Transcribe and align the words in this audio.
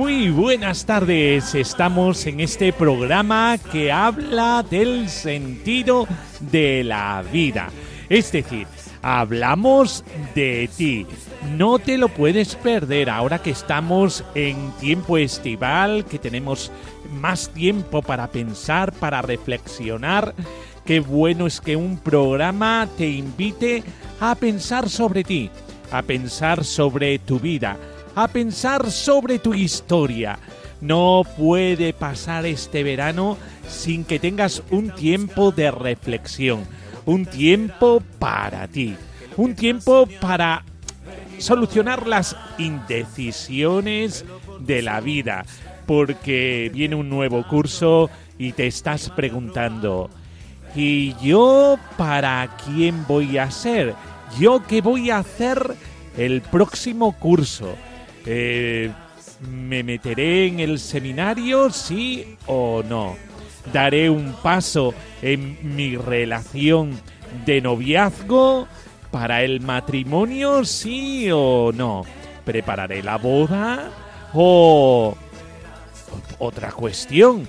Muy 0.00 0.30
buenas 0.30 0.86
tardes, 0.86 1.54
estamos 1.54 2.26
en 2.26 2.40
este 2.40 2.72
programa 2.72 3.58
que 3.70 3.92
habla 3.92 4.64
del 4.68 5.10
sentido 5.10 6.08
de 6.50 6.82
la 6.84 7.22
vida. 7.30 7.68
Es 8.08 8.32
decir, 8.32 8.66
hablamos 9.02 10.02
de 10.34 10.70
ti. 10.74 11.06
No 11.54 11.78
te 11.78 11.98
lo 11.98 12.08
puedes 12.08 12.54
perder 12.54 13.10
ahora 13.10 13.42
que 13.42 13.50
estamos 13.50 14.24
en 14.34 14.70
tiempo 14.80 15.18
estival, 15.18 16.06
que 16.06 16.18
tenemos 16.18 16.72
más 17.12 17.50
tiempo 17.50 18.00
para 18.00 18.28
pensar, 18.28 18.92
para 18.92 19.20
reflexionar. 19.20 20.34
Qué 20.86 21.00
bueno 21.00 21.46
es 21.46 21.60
que 21.60 21.76
un 21.76 21.98
programa 21.98 22.88
te 22.96 23.06
invite 23.06 23.82
a 24.18 24.34
pensar 24.34 24.88
sobre 24.88 25.24
ti, 25.24 25.50
a 25.92 26.00
pensar 26.00 26.64
sobre 26.64 27.18
tu 27.18 27.38
vida 27.38 27.76
a 28.24 28.28
pensar 28.28 28.90
sobre 28.90 29.38
tu 29.38 29.54
historia. 29.54 30.38
No 30.80 31.22
puede 31.36 31.92
pasar 31.92 32.46
este 32.46 32.82
verano 32.82 33.36
sin 33.68 34.04
que 34.04 34.18
tengas 34.18 34.62
un 34.70 34.90
tiempo 34.90 35.52
de 35.52 35.70
reflexión, 35.70 36.66
un 37.06 37.26
tiempo 37.26 38.02
para 38.18 38.66
ti, 38.68 38.96
un 39.36 39.54
tiempo 39.54 40.06
para 40.20 40.64
solucionar 41.38 42.06
las 42.06 42.36
indecisiones 42.58 44.24
de 44.60 44.82
la 44.82 45.00
vida, 45.00 45.44
porque 45.86 46.70
viene 46.72 46.94
un 46.94 47.08
nuevo 47.08 47.46
curso 47.46 48.10
y 48.38 48.52
te 48.52 48.66
estás 48.66 49.10
preguntando, 49.10 50.10
¿y 50.74 51.14
yo 51.22 51.78
para 51.96 52.56
quién 52.64 53.06
voy 53.06 53.38
a 53.38 53.50
ser? 53.50 53.94
¿Yo 54.38 54.62
qué 54.66 54.80
voy 54.80 55.10
a 55.10 55.18
hacer 55.18 55.74
el 56.16 56.40
próximo 56.40 57.12
curso? 57.12 57.74
Eh, 58.26 58.90
¿Me 59.48 59.82
meteré 59.82 60.46
en 60.46 60.60
el 60.60 60.78
seminario, 60.78 61.70
sí 61.70 62.36
o 62.46 62.82
no? 62.86 63.16
¿Daré 63.72 64.10
un 64.10 64.34
paso 64.42 64.94
en 65.22 65.76
mi 65.76 65.96
relación 65.96 67.00
de 67.46 67.62
noviazgo 67.62 68.68
para 69.10 69.42
el 69.42 69.60
matrimonio, 69.60 70.64
sí 70.64 71.30
o 71.32 71.72
no? 71.74 72.04
¿Prepararé 72.44 73.02
la 73.02 73.16
boda? 73.16 73.90
O 74.34 75.16
otra 76.38 76.70
cuestión, 76.72 77.48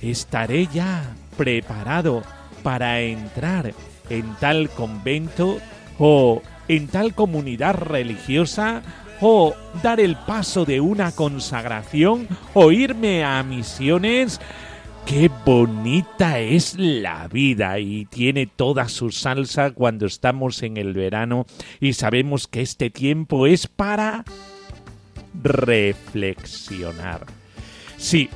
¿estaré 0.00 0.68
ya 0.68 1.14
preparado 1.36 2.22
para 2.62 3.00
entrar 3.00 3.74
en 4.10 4.34
tal 4.36 4.70
convento 4.70 5.58
o 5.98 6.42
en 6.68 6.88
tal 6.88 7.14
comunidad 7.14 7.74
religiosa 7.74 8.82
o 9.24 9.54
dar 9.84 10.00
el 10.00 10.16
paso 10.16 10.64
de 10.64 10.80
una 10.80 11.12
consagración 11.12 12.26
o 12.54 12.72
irme 12.72 13.24
a 13.24 13.42
misiones. 13.44 14.40
Qué 15.06 15.30
bonita 15.46 16.40
es 16.40 16.76
la 16.76 17.28
vida 17.28 17.78
y 17.78 18.04
tiene 18.06 18.46
toda 18.46 18.88
su 18.88 19.10
salsa 19.12 19.70
cuando 19.70 20.06
estamos 20.06 20.62
en 20.62 20.76
el 20.76 20.92
verano 20.92 21.46
y 21.80 21.92
sabemos 21.92 22.48
que 22.48 22.62
este 22.62 22.90
tiempo 22.90 23.46
es 23.46 23.68
para 23.68 24.24
reflexionar. 25.42 27.26
Sí, 27.96 28.28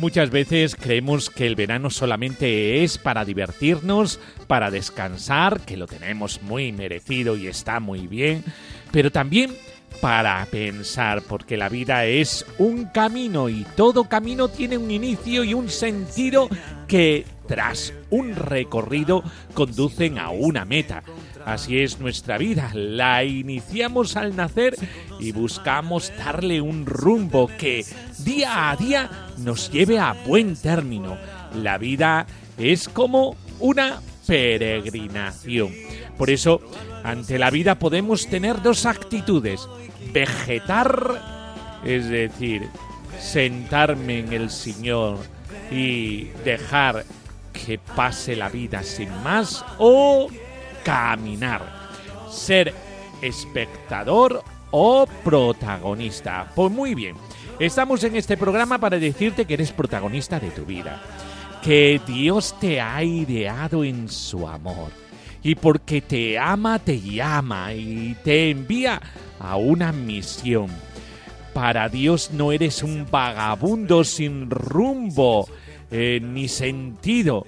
Muchas 0.00 0.30
veces 0.30 0.74
creemos 0.74 1.30
que 1.30 1.46
el 1.46 1.54
verano 1.54 1.88
solamente 1.88 2.82
es 2.82 2.98
para 2.98 3.24
divertirnos, 3.24 4.18
para 4.48 4.72
descansar, 4.72 5.60
que 5.60 5.76
lo 5.76 5.86
tenemos 5.86 6.42
muy 6.42 6.72
merecido 6.72 7.36
y 7.36 7.46
está 7.46 7.78
muy 7.78 8.08
bien, 8.08 8.42
pero 8.90 9.12
también 9.12 9.52
para 10.00 10.44
pensar, 10.46 11.22
porque 11.22 11.56
la 11.56 11.68
vida 11.68 12.04
es 12.04 12.44
un 12.58 12.86
camino 12.86 13.48
y 13.48 13.64
todo 13.76 14.04
camino 14.04 14.48
tiene 14.48 14.76
un 14.76 14.90
inicio 14.90 15.44
y 15.44 15.54
un 15.54 15.68
sentido 15.68 16.48
que 16.86 17.24
tras 17.46 17.92
un 18.10 18.34
recorrido 18.34 19.22
conducen 19.54 20.18
a 20.18 20.30
una 20.30 20.64
meta. 20.64 21.02
Así 21.44 21.80
es 21.80 22.00
nuestra 22.00 22.38
vida, 22.38 22.70
la 22.74 23.22
iniciamos 23.24 24.16
al 24.16 24.34
nacer 24.34 24.76
y 25.20 25.32
buscamos 25.32 26.12
darle 26.16 26.60
un 26.60 26.86
rumbo 26.86 27.50
que 27.58 27.84
día 28.18 28.70
a 28.70 28.76
día 28.76 29.10
nos 29.38 29.70
lleve 29.70 29.98
a 29.98 30.14
buen 30.26 30.56
término. 30.56 31.18
La 31.54 31.76
vida 31.76 32.26
es 32.56 32.88
como 32.88 33.36
una 33.60 34.00
peregrinación. 34.26 35.72
Por 36.16 36.30
eso, 36.30 36.60
ante 37.04 37.38
la 37.38 37.50
vida 37.50 37.78
podemos 37.78 38.26
tener 38.26 38.62
dos 38.62 38.86
actitudes. 38.86 39.68
Vegetar, 40.12 41.80
es 41.84 42.08
decir, 42.08 42.66
sentarme 43.20 44.20
en 44.20 44.32
el 44.32 44.50
Señor 44.50 45.18
y 45.70 46.24
dejar 46.44 47.04
que 47.52 47.78
pase 47.78 48.34
la 48.34 48.48
vida 48.48 48.82
sin 48.82 49.10
más, 49.22 49.64
o 49.78 50.28
caminar, 50.82 51.90
ser 52.30 52.74
espectador 53.20 54.42
o 54.70 55.06
protagonista. 55.22 56.50
Pues 56.54 56.72
muy 56.72 56.94
bien, 56.94 57.16
estamos 57.58 58.02
en 58.04 58.16
este 58.16 58.38
programa 58.38 58.78
para 58.78 58.98
decirte 58.98 59.44
que 59.44 59.54
eres 59.54 59.72
protagonista 59.72 60.40
de 60.40 60.50
tu 60.50 60.64
vida, 60.64 61.02
que 61.62 62.00
Dios 62.06 62.58
te 62.58 62.80
ha 62.80 63.04
ideado 63.04 63.84
en 63.84 64.08
su 64.08 64.48
amor 64.48 65.03
y 65.44 65.54
porque 65.54 66.00
te 66.00 66.38
ama 66.38 66.78
te 66.78 66.98
llama 66.98 67.72
y 67.74 68.16
te 68.24 68.50
envía 68.50 69.00
a 69.38 69.56
una 69.56 69.92
misión. 69.92 70.68
Para 71.52 71.88
Dios 71.88 72.30
no 72.32 72.50
eres 72.50 72.82
un 72.82 73.06
vagabundo 73.08 74.02
sin 74.02 74.50
rumbo 74.50 75.46
eh, 75.90 76.18
ni 76.20 76.48
sentido. 76.48 77.46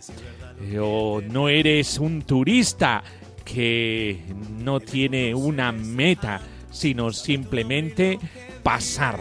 Eh, 0.61 0.79
o 0.81 1.21
no 1.23 1.49
eres 1.49 1.99
un 1.99 2.23
turista 2.23 3.03
que 3.45 4.21
no 4.63 4.79
tiene 4.79 5.35
una 5.35 5.73
meta, 5.73 6.41
sino 6.71 7.13
simplemente 7.13 8.19
pasar. 8.63 9.21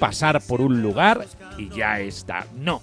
Pasar 0.00 0.42
por 0.42 0.60
un 0.60 0.82
lugar 0.82 1.26
y 1.56 1.68
ya 1.70 2.00
está. 2.00 2.46
No. 2.56 2.82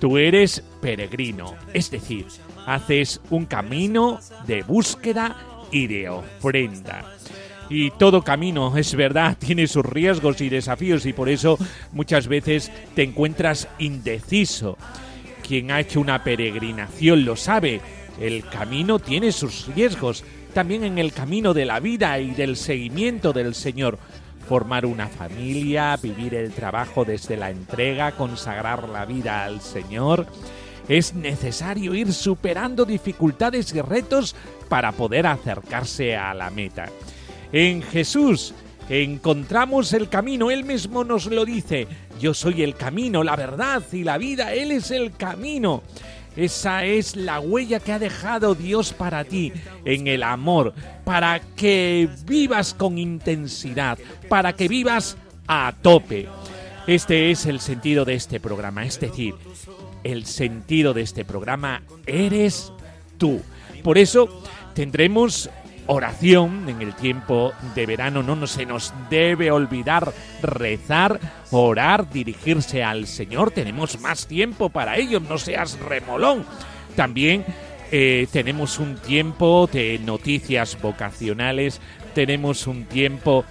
Tú 0.00 0.16
eres 0.16 0.62
peregrino, 0.80 1.56
es 1.74 1.90
decir, 1.90 2.26
haces 2.68 3.20
un 3.30 3.46
camino 3.46 4.20
de 4.46 4.62
búsqueda 4.62 5.36
y 5.72 5.86
de 5.86 6.10
ofrenda. 6.10 7.04
Y 7.70 7.90
todo 7.92 8.22
camino, 8.22 8.76
es 8.76 8.94
verdad, 8.94 9.36
tiene 9.38 9.66
sus 9.66 9.84
riesgos 9.84 10.40
y 10.40 10.48
desafíos 10.48 11.06
y 11.06 11.12
por 11.12 11.28
eso 11.28 11.58
muchas 11.92 12.28
veces 12.28 12.70
te 12.94 13.02
encuentras 13.02 13.68
indeciso. 13.78 14.76
Quien 15.46 15.70
ha 15.70 15.80
hecho 15.80 16.00
una 16.00 16.22
peregrinación 16.22 17.24
lo 17.24 17.36
sabe, 17.36 17.80
el 18.20 18.44
camino 18.44 18.98
tiene 18.98 19.32
sus 19.32 19.66
riesgos, 19.74 20.24
también 20.52 20.84
en 20.84 20.98
el 20.98 21.12
camino 21.12 21.54
de 21.54 21.64
la 21.64 21.80
vida 21.80 22.18
y 22.18 22.32
del 22.32 22.56
seguimiento 22.56 23.32
del 23.32 23.54
Señor. 23.54 23.98
Formar 24.46 24.84
una 24.84 25.08
familia, 25.08 25.96
vivir 25.96 26.34
el 26.34 26.52
trabajo 26.52 27.04
desde 27.04 27.36
la 27.36 27.50
entrega, 27.50 28.12
consagrar 28.12 28.88
la 28.88 29.04
vida 29.06 29.44
al 29.44 29.60
Señor. 29.60 30.26
Es 30.88 31.14
necesario 31.14 31.94
ir 31.94 32.12
superando 32.12 32.84
dificultades 32.84 33.74
y 33.74 33.80
retos 33.80 34.34
para 34.68 34.92
poder 34.92 35.26
acercarse 35.26 36.16
a 36.16 36.32
la 36.34 36.50
meta. 36.50 36.86
En 37.52 37.82
Jesús 37.82 38.54
encontramos 38.88 39.92
el 39.92 40.08
camino, 40.08 40.50
Él 40.50 40.64
mismo 40.64 41.04
nos 41.04 41.26
lo 41.26 41.44
dice. 41.44 41.86
Yo 42.20 42.34
soy 42.34 42.62
el 42.62 42.74
camino, 42.74 43.22
la 43.22 43.36
verdad 43.36 43.82
y 43.92 44.02
la 44.02 44.18
vida, 44.18 44.54
Él 44.54 44.72
es 44.72 44.90
el 44.90 45.12
camino. 45.14 45.82
Esa 46.36 46.84
es 46.84 47.16
la 47.16 47.40
huella 47.40 47.80
que 47.80 47.92
ha 47.92 47.98
dejado 47.98 48.54
Dios 48.54 48.92
para 48.92 49.24
ti 49.24 49.52
en 49.84 50.06
el 50.06 50.22
amor, 50.22 50.72
para 51.04 51.40
que 51.56 52.08
vivas 52.26 52.74
con 52.74 52.96
intensidad, 52.96 53.98
para 54.28 54.52
que 54.52 54.68
vivas 54.68 55.16
a 55.48 55.74
tope. 55.82 56.28
Este 56.86 57.30
es 57.30 57.44
el 57.46 57.60
sentido 57.60 58.04
de 58.04 58.14
este 58.14 58.38
programa, 58.40 58.86
es 58.86 59.00
decir, 59.00 59.34
el 60.12 60.26
sentido 60.26 60.94
de 60.94 61.02
este 61.02 61.24
programa 61.24 61.82
eres 62.06 62.72
tú. 63.18 63.42
Por 63.82 63.98
eso 63.98 64.42
tendremos 64.74 65.50
oración 65.86 66.68
en 66.68 66.82
el 66.82 66.94
tiempo 66.94 67.52
de 67.74 67.86
verano. 67.86 68.22
No 68.22 68.46
se 68.46 68.66
nos 68.66 68.92
debe 69.10 69.50
olvidar 69.50 70.12
rezar, 70.42 71.18
orar, 71.50 72.10
dirigirse 72.10 72.84
al 72.84 73.06
Señor. 73.06 73.50
Tenemos 73.50 74.00
más 74.00 74.26
tiempo 74.26 74.68
para 74.68 74.96
ello, 74.96 75.20
no 75.20 75.38
seas 75.38 75.78
remolón. 75.78 76.44
También 76.94 77.44
eh, 77.90 78.26
tenemos 78.32 78.78
un 78.78 78.96
tiempo 78.96 79.68
de 79.72 79.98
noticias 79.98 80.78
vocacionales, 80.80 81.80
tenemos 82.14 82.66
un 82.66 82.84
tiempo 82.84 83.44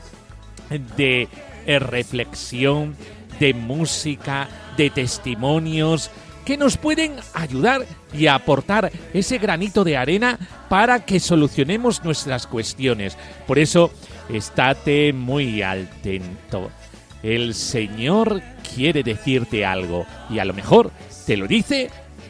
de 0.95 1.27
eh, 1.65 1.79
reflexión, 1.79 2.95
de 3.39 3.53
música, 3.53 4.47
de 4.77 4.89
testimonios, 4.89 6.11
que 6.47 6.55
nos 6.55 6.77
pueden 6.77 7.17
ayudar 7.33 7.85
y 8.13 8.27
aportar 8.27 8.89
ese 9.13 9.37
granito 9.37 9.83
de 9.83 9.97
arena 9.97 10.39
para 10.69 11.03
que 11.03 11.19
solucionemos 11.19 12.05
nuestras 12.05 12.47
cuestiones. 12.47 13.17
Por 13.45 13.59
eso, 13.59 13.91
estate 14.29 15.11
muy 15.11 15.61
atento. 15.61 16.71
El 17.21 17.53
Señor 17.53 18.41
quiere 18.73 19.03
decirte 19.03 19.65
algo 19.65 20.05
y 20.29 20.39
a 20.39 20.45
lo 20.45 20.53
mejor 20.53 20.91
te 21.25 21.35
lo 21.35 21.47
dice 21.47 21.89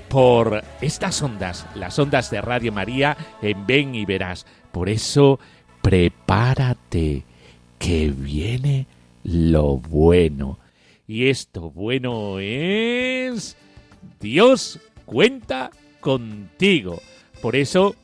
por 0.10 0.64
estas 0.82 1.22
ondas, 1.22 1.68
las 1.76 2.00
ondas 2.00 2.32
de 2.32 2.42
Radio 2.42 2.72
María 2.72 3.16
en 3.44 3.68
Ven 3.68 3.94
y 3.94 4.06
Verás. 4.06 4.48
Por 4.72 4.90
eso, 4.90 5.40
prepárate, 5.84 7.24
que 7.78 8.10
viene 8.10 8.88
lo 9.24 9.78
bueno. 9.78 10.58
Y 11.08 11.30
esto 11.30 11.70
bueno 11.70 12.40
es 12.40 13.56
Dios 14.20 14.80
cuenta 15.06 15.72
contigo. 16.00 17.02
Por 17.42 17.56
eso, 17.56 17.96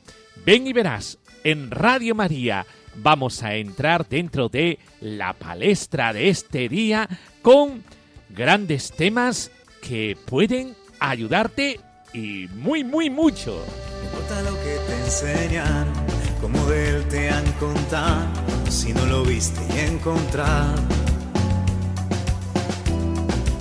ven 0.46 0.68
y 0.68 0.74
verás, 0.74 1.18
en 1.44 1.72
Radio 1.72 2.16
María 2.16 2.66
vamos 2.96 3.42
a 3.44 3.56
entrar 3.56 4.08
dentro 4.08 4.50
de 4.50 4.80
la 5.02 5.34
palestra 5.34 6.14
de 6.14 6.30
este 6.30 6.70
día 6.70 7.10
con 7.42 7.84
grandes 8.30 8.92
temas 8.92 9.52
que 9.82 10.18
pueden 10.26 10.76
ayudarte 11.00 11.80
y 12.14 12.48
muy, 12.56 12.84
muy 12.84 13.10
mucho. 13.10 13.64
No 14.00 14.06
importa 14.06 14.42
lo 14.44 14.56
que 14.64 14.78
te 14.88 15.00
enseñan, 15.06 15.88
como 16.40 16.64
de 16.68 16.90
él 16.90 17.08
te 17.08 17.30
han 17.30 17.52
contado, 17.54 18.28
si 18.70 18.94
no 18.94 19.06
lo 19.08 19.24
viste 19.24 19.60
y 19.76 19.80
encontrar. 19.80 20.76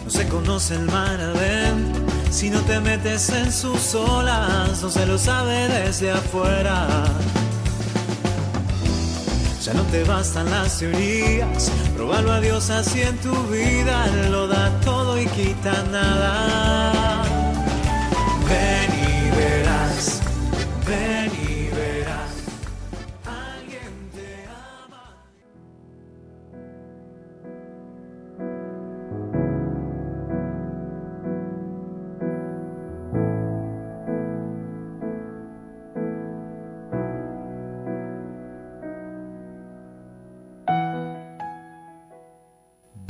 No 0.05 0.11
se 0.11 0.29
conoce 0.29 0.75
el 0.75 0.85
mar 0.87 1.21
adentro 1.21 2.12
si 2.33 2.49
no 2.49 2.61
te 2.63 2.81
metes 2.81 3.29
en 3.29 3.53
sus 3.53 3.95
olas, 3.95 4.83
no 4.83 4.91
se 4.91 5.07
lo 5.07 5.19
sabe 5.19 5.69
desde 5.69 6.11
afuera. 6.11 7.05
Ya 9.63 9.75
no 9.75 9.83
te 9.83 10.03
bastan 10.05 10.51
las 10.51 10.79
teorías, 10.79 11.71
probalo 11.95 12.33
a 12.33 12.41
Dios 12.41 12.71
así 12.71 13.03
en 13.03 13.17
tu 13.19 13.35
vida, 13.45 14.07
lo 14.31 14.49
da 14.49 14.71
todo 14.81 15.21
y 15.21 15.27
quita 15.27 15.73
nada. 15.93 17.23
Ven 18.49 18.91
y 19.09 19.37
verás, 19.37 20.21
ven 20.89 21.22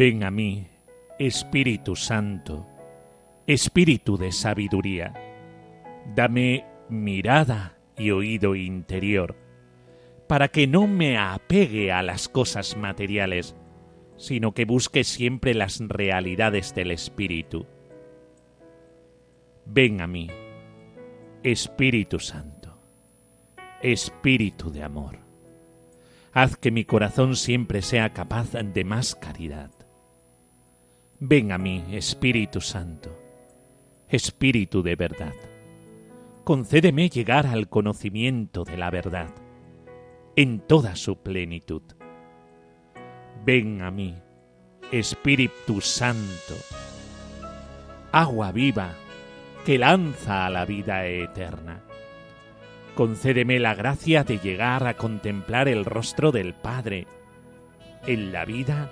Ven 0.05 0.25
a 0.25 0.33
mí, 0.33 0.67
Espíritu 1.17 1.95
Santo, 1.95 2.67
Espíritu 3.47 4.17
de 4.17 4.33
sabiduría. 4.33 5.15
Dame 6.17 6.65
mirada 6.89 7.79
y 7.97 8.11
oído 8.11 8.57
interior, 8.57 9.37
para 10.27 10.49
que 10.49 10.67
no 10.67 10.89
me 10.89 11.19
apegue 11.19 11.93
a 11.93 12.03
las 12.03 12.29
cosas 12.29 12.77
materiales, 12.77 13.55
sino 14.17 14.55
que 14.55 14.65
busque 14.65 15.05
siempre 15.05 15.55
las 15.55 15.79
realidades 15.79 16.75
del 16.75 16.91
Espíritu. 16.91 17.69
Ven 19.67 20.01
a 20.01 20.09
mí, 20.09 20.27
Espíritu 21.45 22.19
Santo, 22.19 22.77
Espíritu 23.81 24.73
de 24.73 24.83
amor. 24.83 25.21
Haz 26.33 26.57
que 26.57 26.73
mi 26.73 26.85
corazón 26.85 27.37
siempre 27.37 27.83
sea 27.83 28.13
capaz 28.13 28.51
de 28.51 28.83
más 28.83 29.15
caridad. 29.15 29.71
Ven 31.25 31.53
a 31.53 31.57
mí, 31.57 31.85
Espíritu 31.93 32.61
Santo, 32.61 33.17
Espíritu 34.09 34.83
de 34.83 34.97
verdad. 34.97 35.35
Concédeme 36.43 37.11
llegar 37.11 37.47
al 37.47 37.69
conocimiento 37.69 38.65
de 38.65 38.77
la 38.77 38.91
verdad 38.91 39.31
en 40.35 40.59
toda 40.59 40.97
su 40.97 41.23
plenitud. 41.23 41.83
Ven 43.45 43.83
a 43.83 43.93
mí, 43.93 44.17
Espíritu 44.91 45.81
Santo, 45.81 46.57
agua 48.11 48.51
viva 48.51 48.93
que 49.65 49.79
lanza 49.79 50.45
a 50.45 50.51
la 50.51 50.65
vida 50.65 51.07
eterna. 51.07 51.85
Concédeme 52.97 53.61
la 53.61 53.77
gracia 53.77 54.25
de 54.25 54.39
llegar 54.39 54.89
a 54.89 54.95
contemplar 54.95 55.69
el 55.69 55.85
rostro 55.85 56.33
del 56.33 56.53
Padre 56.53 57.07
en 58.09 58.33
la 58.33 58.45
vida 58.45 58.91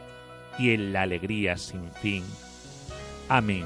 y 0.60 0.72
en 0.72 0.92
la 0.92 1.02
alegría 1.02 1.56
sin 1.56 1.90
fin. 2.02 2.22
Amén. 3.28 3.64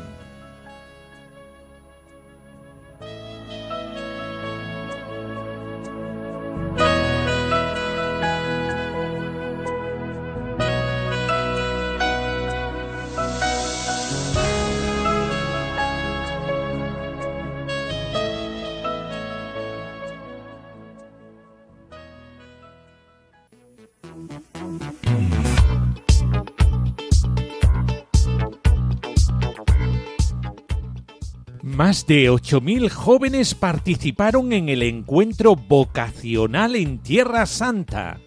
Más 31.87 32.07
de 32.07 32.31
8.000 32.31 32.89
jóvenes 32.89 33.55
participaron 33.55 34.55
en 34.55 34.71
el 34.71 34.83
encuentro 34.83 35.55
vocacional 35.55 36.77
en 36.77 36.97
Tierra 36.97 37.45
Santa. 37.45 38.19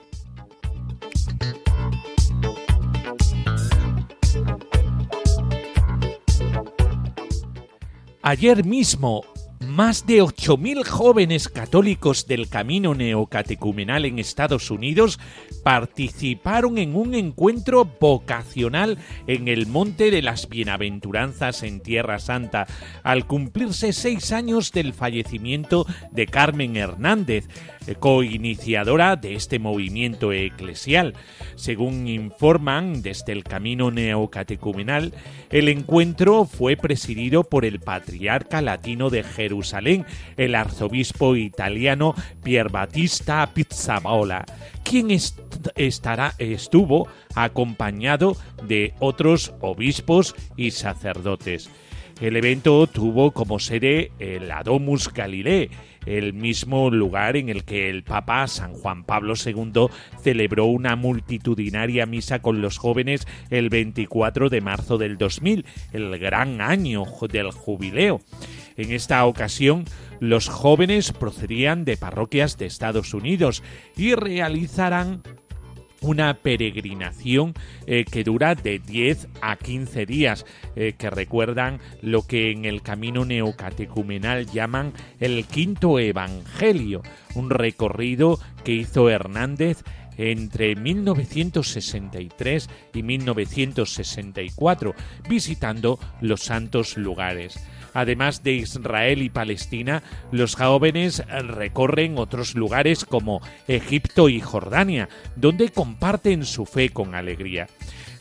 Ayer 8.22 8.64
mismo, 8.64 9.24
más 9.60 10.06
de 10.06 10.22
8.000 10.22 10.86
jóvenes 10.86 11.50
católicos 11.50 12.28
del 12.28 12.50
camino 12.50 12.94
neocatecumenal 12.94 14.06
en 14.06 14.20
Estados 14.20 14.72
Unidos 14.72 15.20
participaron 15.64 16.78
en 16.78 16.96
un 16.96 17.16
encuentro 17.16 17.86
vocacional 18.00 18.98
en 19.26 19.48
el 19.48 19.68
Monte 19.68 20.12
de 20.12 20.22
las 20.22 20.48
Bienaventuranzas 20.50 21.64
en 21.64 21.82
Tierra 21.82 22.20
Santa, 22.20 22.68
al 23.04 23.26
cumplirse 23.26 23.94
seis 23.94 24.32
años 24.32 24.72
del 24.72 24.94
fallecimiento 24.94 25.86
de 26.12 26.28
Carmen 26.28 26.78
Hernández, 26.78 27.48
coiniciadora 27.96 29.16
de 29.16 29.36
este 29.36 29.60
movimiento 29.60 30.32
eclesial. 30.32 31.14
Según 31.56 32.08
informan 32.08 33.02
desde 33.02 33.34
el 33.34 33.44
Camino 33.44 33.92
Neocatecumenal, 33.92 35.14
el 35.50 35.70
encuentro 35.70 36.46
fue 36.46 36.78
presidido 36.78 37.44
por 37.44 37.66
el 37.66 37.80
patriarca 37.80 38.62
latino 38.62 39.10
de 39.10 39.24
Jerusalén, 39.24 40.06
el 40.36 40.56
arzobispo 40.56 41.36
italiano 41.36 42.16
Pierbattista 42.44 43.50
Pizzabola, 43.54 44.46
quien 44.84 45.12
est 45.12 45.40
estará, 45.76 46.34
estuvo 46.38 47.08
acompañado 47.36 48.38
de 48.64 48.94
otros 49.00 49.54
obispos 49.62 50.36
y 50.56 50.72
sacerdotes. 50.72 51.70
El 52.22 52.36
evento 52.36 52.88
tuvo 52.88 53.32
como 53.32 53.60
sede 53.60 54.12
el 54.20 54.52
Adomus 54.52 55.14
Galilei, 55.14 55.70
el 56.08 56.34
mismo 56.34 56.90
lugar 56.90 57.36
en 57.36 57.50
el 57.50 57.64
que 57.64 57.90
el 57.90 58.04
Papa 58.04 58.48
San 58.48 58.74
Juan 58.74 59.04
Pablo 59.04 59.34
II 59.36 59.88
celebró 60.22 60.66
una 60.66 60.96
multitudinaria 60.96 62.06
misa 62.06 62.40
con 62.40 62.62
los 62.62 62.78
jóvenes 62.78 63.28
el 63.50 63.70
24 63.70 64.50
de 64.50 64.62
marzo 64.62 64.98
del 64.98 65.18
2000, 65.18 65.66
el 65.92 66.18
gran 66.18 66.62
año 66.62 67.04
del 67.30 67.52
jubileo. 67.52 68.22
En 68.78 68.92
esta 68.92 69.26
ocasión, 69.26 69.86
los 70.20 70.50
jóvenes 70.50 71.12
procedían 71.12 71.84
de 71.84 71.98
parroquias 71.98 72.58
de 72.58 72.68
Estados 72.68 73.14
Unidos 73.14 73.64
y 73.96 74.16
realizarán 74.16 75.24
una 76.02 76.34
peregrinación 76.36 77.54
eh, 77.86 78.06
que 78.06 78.24
dura 78.24 78.56
de 78.56 78.80
10 78.80 79.28
a 79.42 79.56
15 79.56 80.06
días, 80.06 80.46
eh, 80.76 80.94
que 80.98 81.10
recuerdan 81.10 81.80
lo 82.02 82.22
que 82.24 82.52
en 82.52 82.66
el 82.66 82.82
camino 82.82 83.26
neocatecumenal 83.26 84.46
llaman 84.48 84.94
el 85.20 85.46
quinto 85.46 86.00
evangelio, 86.00 87.02
un 87.36 87.50
recorrido 87.50 88.40
que 88.64 88.74
hizo 88.74 89.10
Hernández 89.10 89.84
entre 90.18 90.76
1963 90.76 92.70
y 92.94 93.04
1964, 93.04 94.96
visitando 95.30 96.00
los 96.22 96.42
santos 96.42 96.98
lugares. 96.98 97.60
Además 97.98 98.44
de 98.44 98.54
Israel 98.54 99.24
y 99.24 99.30
Palestina, 99.30 100.04
los 100.32 100.54
jóvenes 100.56 101.24
recorren 101.28 102.20
otros 102.20 102.54
lugares 102.54 103.04
como 103.04 103.42
Egipto 103.68 104.30
y 104.30 104.40
Jordania, 104.40 105.10
donde 105.36 105.70
comparten 105.70 106.46
su 106.46 106.68
fe 106.68 106.90
con 106.90 107.16
alegría. 107.16 107.66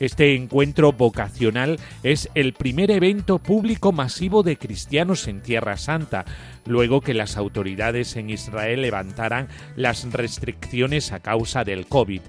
Este 0.00 0.34
encuentro 0.34 0.92
vocacional 0.92 1.78
es 2.02 2.30
el 2.34 2.54
primer 2.54 2.90
evento 2.90 3.38
público 3.38 3.92
masivo 3.92 4.42
de 4.42 4.56
cristianos 4.56 5.28
en 5.28 5.42
Tierra 5.42 5.76
Santa, 5.76 6.24
luego 6.64 7.02
que 7.02 7.12
las 7.12 7.36
autoridades 7.36 8.16
en 8.16 8.30
Israel 8.30 8.80
levantaran 8.80 9.48
las 9.76 10.10
restricciones 10.10 11.12
a 11.12 11.20
causa 11.20 11.64
del 11.64 11.86
COVID. 11.86 12.22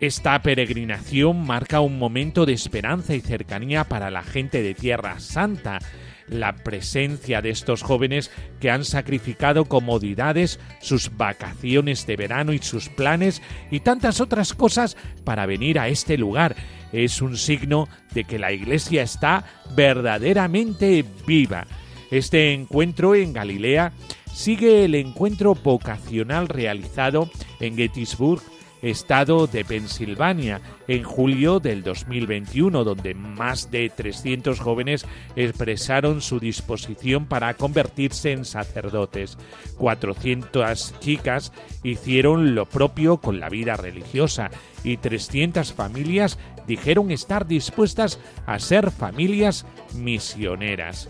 Esta 0.00 0.40
peregrinación 0.40 1.44
marca 1.44 1.80
un 1.80 1.98
momento 1.98 2.46
de 2.46 2.54
esperanza 2.54 3.14
y 3.14 3.20
cercanía 3.20 3.84
para 3.84 4.10
la 4.10 4.22
gente 4.22 4.62
de 4.62 4.72
Tierra 4.72 5.20
Santa, 5.20 5.80
la 6.28 6.56
presencia 6.56 7.42
de 7.42 7.50
estos 7.50 7.82
jóvenes 7.82 8.30
que 8.60 8.70
han 8.70 8.84
sacrificado 8.84 9.64
comodidades, 9.64 10.60
sus 10.80 11.16
vacaciones 11.16 12.06
de 12.06 12.16
verano 12.16 12.52
y 12.52 12.58
sus 12.58 12.88
planes 12.88 13.42
y 13.70 13.80
tantas 13.80 14.20
otras 14.20 14.54
cosas 14.54 14.96
para 15.24 15.46
venir 15.46 15.78
a 15.78 15.88
este 15.88 16.18
lugar. 16.18 16.56
Es 16.92 17.20
un 17.20 17.36
signo 17.36 17.88
de 18.14 18.24
que 18.24 18.38
la 18.38 18.52
Iglesia 18.52 19.02
está 19.02 19.44
verdaderamente 19.74 21.04
viva. 21.26 21.66
Este 22.10 22.54
encuentro 22.54 23.14
en 23.14 23.32
Galilea 23.32 23.92
sigue 24.32 24.84
el 24.84 24.94
encuentro 24.94 25.54
vocacional 25.54 26.48
realizado 26.48 27.30
en 27.60 27.76
Gettysburg 27.76 28.42
estado 28.82 29.46
de 29.46 29.64
Pensilvania 29.64 30.60
en 30.86 31.02
julio 31.02 31.60
del 31.60 31.82
2021, 31.82 32.84
donde 32.84 33.14
más 33.14 33.70
de 33.70 33.90
300 33.90 34.60
jóvenes 34.60 35.06
expresaron 35.36 36.20
su 36.20 36.40
disposición 36.40 37.26
para 37.26 37.54
convertirse 37.54 38.32
en 38.32 38.44
sacerdotes. 38.44 39.38
400 39.78 40.94
chicas 41.00 41.52
hicieron 41.82 42.54
lo 42.54 42.66
propio 42.66 43.18
con 43.18 43.40
la 43.40 43.48
vida 43.48 43.76
religiosa 43.76 44.50
y 44.84 44.96
300 44.96 45.72
familias 45.72 46.38
dijeron 46.66 47.10
estar 47.10 47.46
dispuestas 47.46 48.20
a 48.46 48.58
ser 48.58 48.90
familias 48.90 49.66
misioneras 49.94 51.08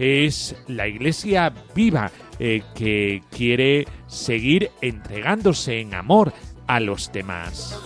es 0.00 0.56
la 0.66 0.88
iglesia 0.88 1.52
viva 1.74 2.10
eh, 2.38 2.62
que 2.74 3.22
quiere 3.30 3.86
seguir 4.06 4.70
entregándose 4.80 5.80
en 5.80 5.92
amor 5.92 6.32
a 6.70 6.78
los 6.78 7.10
demás. 7.10 7.76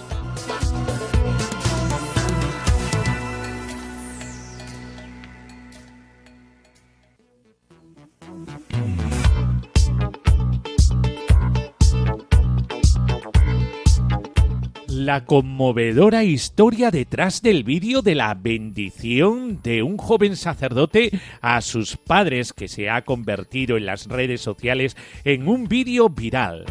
la 14.86 15.24
conmovedora 15.26 16.24
historia 16.24 16.90
detrás 16.90 17.42
del 17.42 17.62
vídeo 17.62 18.00
de 18.00 18.14
la 18.14 18.32
bendición 18.32 19.60
de 19.62 19.82
un 19.82 19.98
joven 19.98 20.34
sacerdote 20.34 21.10
a 21.42 21.60
sus 21.60 21.98
padres 21.98 22.54
que 22.54 22.68
se 22.68 22.88
ha 22.88 23.02
convertido 23.02 23.76
en 23.76 23.84
las 23.84 24.06
redes 24.06 24.40
sociales 24.40 24.96
en 25.24 25.46
un 25.46 25.68
vídeo 25.68 26.08
viral. 26.08 26.64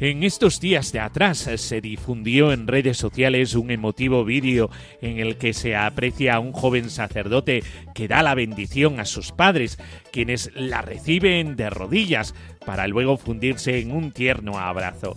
En 0.00 0.22
estos 0.22 0.60
días 0.60 0.92
de 0.92 1.00
atrás 1.00 1.38
se 1.38 1.80
difundió 1.80 2.52
en 2.52 2.68
redes 2.68 2.96
sociales 2.96 3.54
un 3.54 3.72
emotivo 3.72 4.24
vídeo 4.24 4.70
en 5.02 5.18
el 5.18 5.38
que 5.38 5.52
se 5.52 5.74
aprecia 5.74 6.36
a 6.36 6.40
un 6.40 6.52
joven 6.52 6.88
sacerdote 6.88 7.64
que 7.96 8.06
da 8.06 8.22
la 8.22 8.36
bendición 8.36 9.00
a 9.00 9.04
sus 9.04 9.32
padres, 9.32 9.76
quienes 10.12 10.52
la 10.54 10.82
reciben 10.82 11.56
de 11.56 11.68
rodillas 11.68 12.32
para 12.64 12.86
luego 12.86 13.16
fundirse 13.16 13.80
en 13.80 13.90
un 13.90 14.12
tierno 14.12 14.58
abrazo. 14.58 15.16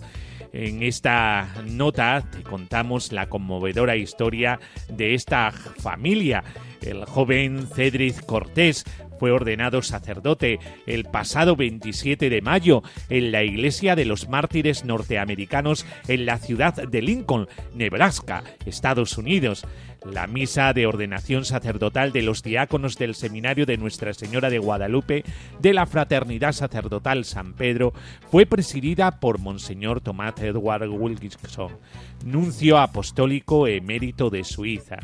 En 0.52 0.82
esta 0.82 1.48
nota 1.64 2.28
te 2.28 2.42
contamos 2.42 3.12
la 3.12 3.28
conmovedora 3.28 3.94
historia 3.94 4.58
de 4.88 5.14
esta 5.14 5.52
familia. 5.52 6.42
El 6.82 7.04
joven 7.04 7.68
Cedric 7.72 8.26
Cortés 8.26 8.84
fue 9.22 9.30
ordenado 9.30 9.82
sacerdote 9.82 10.58
el 10.84 11.04
pasado 11.04 11.54
27 11.54 12.28
de 12.28 12.42
mayo 12.42 12.82
en 13.08 13.30
la 13.30 13.44
Iglesia 13.44 13.94
de 13.94 14.04
los 14.04 14.28
Mártires 14.28 14.84
Norteamericanos 14.84 15.86
en 16.08 16.26
la 16.26 16.38
ciudad 16.38 16.74
de 16.74 17.02
Lincoln, 17.02 17.46
Nebraska, 17.72 18.42
Estados 18.66 19.16
Unidos. 19.18 19.64
La 20.04 20.26
misa 20.26 20.72
de 20.72 20.88
ordenación 20.88 21.44
sacerdotal 21.44 22.10
de 22.10 22.22
los 22.22 22.42
diáconos 22.42 22.98
del 22.98 23.14
Seminario 23.14 23.64
de 23.64 23.76
Nuestra 23.76 24.12
Señora 24.12 24.50
de 24.50 24.58
Guadalupe 24.58 25.22
de 25.60 25.72
la 25.72 25.86
Fraternidad 25.86 26.50
Sacerdotal 26.50 27.24
San 27.24 27.52
Pedro 27.52 27.92
fue 28.28 28.44
presidida 28.44 29.20
por 29.20 29.38
Monseñor 29.38 30.00
Tomás 30.00 30.34
Edward 30.40 30.88
Wilkinson, 30.88 31.78
nuncio 32.24 32.76
apostólico 32.76 33.68
emérito 33.68 34.30
de 34.30 34.42
Suiza 34.42 34.98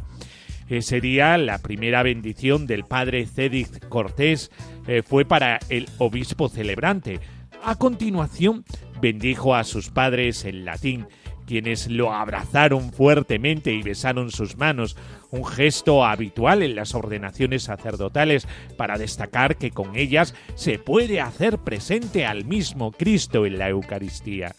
sería 0.80 1.36
la 1.38 1.58
primera 1.58 2.02
bendición 2.02 2.66
del 2.66 2.84
padre 2.84 3.26
Cédric 3.26 3.88
Cortés, 3.88 4.50
eh, 4.86 5.02
fue 5.02 5.24
para 5.24 5.58
el 5.68 5.88
obispo 5.98 6.48
celebrante. 6.48 7.20
A 7.62 7.76
continuación, 7.76 8.64
bendijo 9.00 9.54
a 9.54 9.64
sus 9.64 9.90
padres 9.90 10.44
en 10.44 10.64
latín, 10.64 11.06
quienes 11.46 11.88
lo 11.88 12.12
abrazaron 12.12 12.92
fuertemente 12.92 13.72
y 13.72 13.82
besaron 13.82 14.30
sus 14.30 14.58
manos, 14.58 14.96
un 15.30 15.46
gesto 15.46 16.04
habitual 16.04 16.62
en 16.62 16.76
las 16.76 16.94
ordenaciones 16.94 17.64
sacerdotales 17.64 18.46
para 18.76 18.98
destacar 18.98 19.56
que 19.56 19.70
con 19.70 19.96
ellas 19.96 20.34
se 20.54 20.78
puede 20.78 21.22
hacer 21.22 21.58
presente 21.58 22.26
al 22.26 22.44
mismo 22.44 22.92
Cristo 22.92 23.46
en 23.46 23.58
la 23.58 23.70
Eucaristía. 23.70 24.54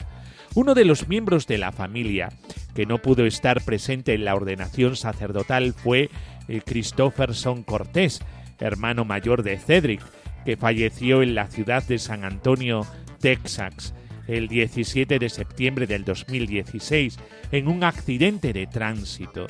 Uno 0.56 0.74
de 0.74 0.86
los 0.86 1.08
miembros 1.08 1.48
de 1.48 1.58
la 1.58 1.72
familia 1.72 2.29
que 2.74 2.86
no 2.86 3.00
pudo 3.00 3.25
estar 3.25 3.63
presente 3.63 4.13
en 4.13 4.25
la 4.25 4.36
ordenación 4.36 4.96
sacerdotal 4.96 5.74
fue 5.74 6.10
eh, 6.48 6.62
Christopherson 6.65 7.63
Cortés, 7.63 8.22
hermano 8.60 9.06
mayor 9.06 9.44
de 9.44 9.58
Cedric, 9.58 10.01
que 10.46 10.58
falleció 10.58 11.22
en 11.22 11.36
la 11.36 11.48
ciudad 11.48 11.84
de 11.84 12.00
San 12.00 12.24
Antonio, 12.24 12.86
Texas, 13.20 13.94
el 14.27 14.48
17 14.48 15.20
de 15.20 15.29
septiembre 15.29 15.88
del 15.88 16.06
2016 16.06 17.18
en 17.51 17.68
un 17.68 17.84
accidente 17.84 18.53
de 18.53 18.68
tránsito. 18.68 19.48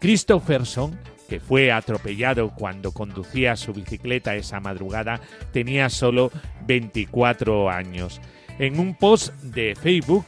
Christopherson, 0.00 0.98
que 1.28 1.40
fue 1.40 1.72
atropellado 1.72 2.54
cuando 2.54 2.92
conducía 2.92 3.56
su 3.56 3.72
bicicleta 3.72 4.36
esa 4.36 4.60
madrugada, 4.60 5.20
tenía 5.52 5.88
solo 5.88 6.30
24 6.66 7.68
años. 7.70 8.20
En 8.58 8.78
un 8.78 8.94
post 8.94 9.34
de 9.42 9.74
Facebook 9.74 10.26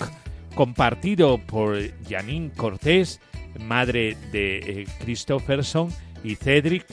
compartido 0.54 1.38
por 1.38 1.78
Janine 2.08 2.50
Cortés, 2.50 3.20
madre 3.58 4.16
de 4.32 4.58
eh, 4.58 4.86
Christopherson 5.00 5.88
y 6.22 6.34
Cedric, 6.34 6.84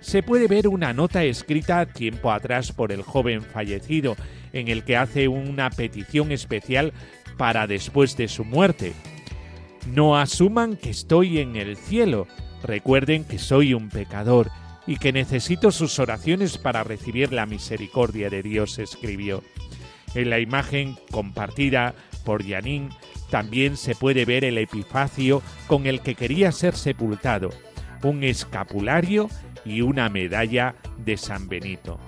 se 0.00 0.22
puede 0.22 0.48
ver 0.48 0.68
una 0.68 0.92
nota 0.92 1.24
escrita 1.24 1.86
tiempo 1.86 2.30
atrás 2.30 2.72
por 2.72 2.92
el 2.92 3.02
joven 3.02 3.40
fallecido, 3.40 4.16
en 4.52 4.68
el 4.68 4.84
que 4.84 4.96
hace 4.96 5.28
una 5.28 5.70
petición 5.70 6.30
especial 6.30 6.92
para 7.38 7.66
después 7.66 8.16
de 8.16 8.28
su 8.28 8.44
muerte. 8.44 8.92
No 9.94 10.18
asuman 10.18 10.76
que 10.76 10.90
estoy 10.90 11.38
en 11.38 11.56
el 11.56 11.76
cielo, 11.76 12.26
recuerden 12.62 13.24
que 13.24 13.38
soy 13.38 13.72
un 13.72 13.88
pecador 13.88 14.50
y 14.86 14.96
que 14.96 15.12
necesito 15.12 15.70
sus 15.70 15.98
oraciones 15.98 16.58
para 16.58 16.84
recibir 16.84 17.32
la 17.32 17.46
misericordia 17.46 18.28
de 18.28 18.42
Dios, 18.42 18.78
escribió. 18.78 19.42
En 20.14 20.30
la 20.30 20.38
imagen 20.38 20.96
compartida 21.10 21.94
por 22.24 22.46
Janine 22.46 22.90
también 23.30 23.76
se 23.76 23.94
puede 23.94 24.24
ver 24.24 24.44
el 24.44 24.58
epifacio 24.58 25.42
con 25.66 25.86
el 25.86 26.00
que 26.00 26.14
quería 26.14 26.52
ser 26.52 26.76
sepultado, 26.76 27.50
un 28.02 28.24
escapulario 28.24 29.28
y 29.64 29.80
una 29.80 30.08
medalla 30.08 30.74
de 30.98 31.16
San 31.16 31.48
Benito. 31.48 31.98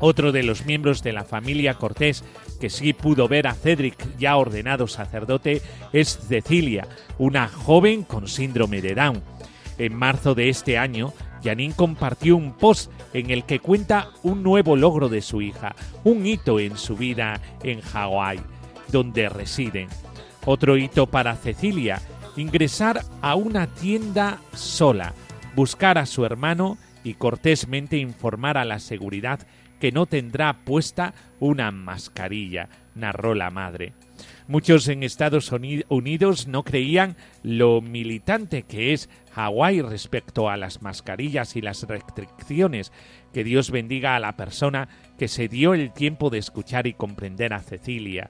Otro 0.00 0.32
de 0.32 0.42
los 0.42 0.66
miembros 0.66 1.02
de 1.02 1.12
la 1.12 1.24
familia 1.24 1.74
Cortés 1.74 2.24
que 2.60 2.68
sí 2.68 2.92
pudo 2.92 3.28
ver 3.28 3.46
a 3.46 3.54
Cedric 3.54 4.16
ya 4.18 4.36
ordenado 4.36 4.88
sacerdote 4.88 5.62
es 5.92 6.18
Cecilia, 6.28 6.88
una 7.18 7.48
joven 7.48 8.02
con 8.02 8.26
síndrome 8.26 8.80
de 8.80 8.94
Down. 8.94 9.22
En 9.78 9.94
marzo 9.94 10.34
de 10.34 10.48
este 10.48 10.78
año, 10.78 11.12
Janine 11.42 11.74
compartió 11.74 12.36
un 12.36 12.54
post 12.54 12.90
en 13.14 13.30
el 13.30 13.44
que 13.44 13.60
cuenta 13.60 14.10
un 14.22 14.42
nuevo 14.42 14.76
logro 14.76 15.08
de 15.08 15.22
su 15.22 15.40
hija, 15.40 15.74
un 16.02 16.26
hito 16.26 16.60
en 16.60 16.76
su 16.76 16.96
vida 16.96 17.40
en 17.62 17.80
Hawái, 17.80 18.40
donde 18.88 19.30
residen. 19.30 19.88
Otro 20.44 20.76
hito 20.76 21.06
para 21.06 21.36
Cecilia, 21.36 22.02
ingresar 22.36 23.02
a 23.22 23.36
una 23.36 23.68
tienda 23.68 24.40
sola, 24.52 25.14
buscar 25.54 25.96
a 25.96 26.04
su 26.04 26.26
hermano 26.26 26.76
y 27.02 27.14
cortésmente 27.14 27.96
informar 27.96 28.58
a 28.58 28.64
la 28.64 28.80
seguridad 28.80 29.40
que 29.80 29.92
no 29.92 30.06
tendrá 30.06 30.64
puesta 30.64 31.14
una 31.40 31.70
mascarilla, 31.70 32.68
narró 32.94 33.34
la 33.34 33.50
madre. 33.50 33.92
Muchos 34.46 34.88
en 34.88 35.02
Estados 35.02 35.50
Unidos 35.52 36.46
no 36.48 36.64
creían 36.64 37.16
lo 37.42 37.80
militante 37.80 38.64
que 38.64 38.92
es 38.92 39.08
Hawái 39.32 39.80
respecto 39.80 40.50
a 40.50 40.58
las 40.58 40.82
mascarillas 40.82 41.56
y 41.56 41.62
las 41.62 41.84
restricciones. 41.84 42.92
Que 43.32 43.42
Dios 43.42 43.70
bendiga 43.70 44.16
a 44.16 44.20
la 44.20 44.36
persona 44.36 44.88
que 45.18 45.28
se 45.28 45.48
dio 45.48 45.72
el 45.72 45.92
tiempo 45.92 46.28
de 46.28 46.38
escuchar 46.38 46.86
y 46.86 46.92
comprender 46.92 47.54
a 47.54 47.60
Cecilia. 47.60 48.28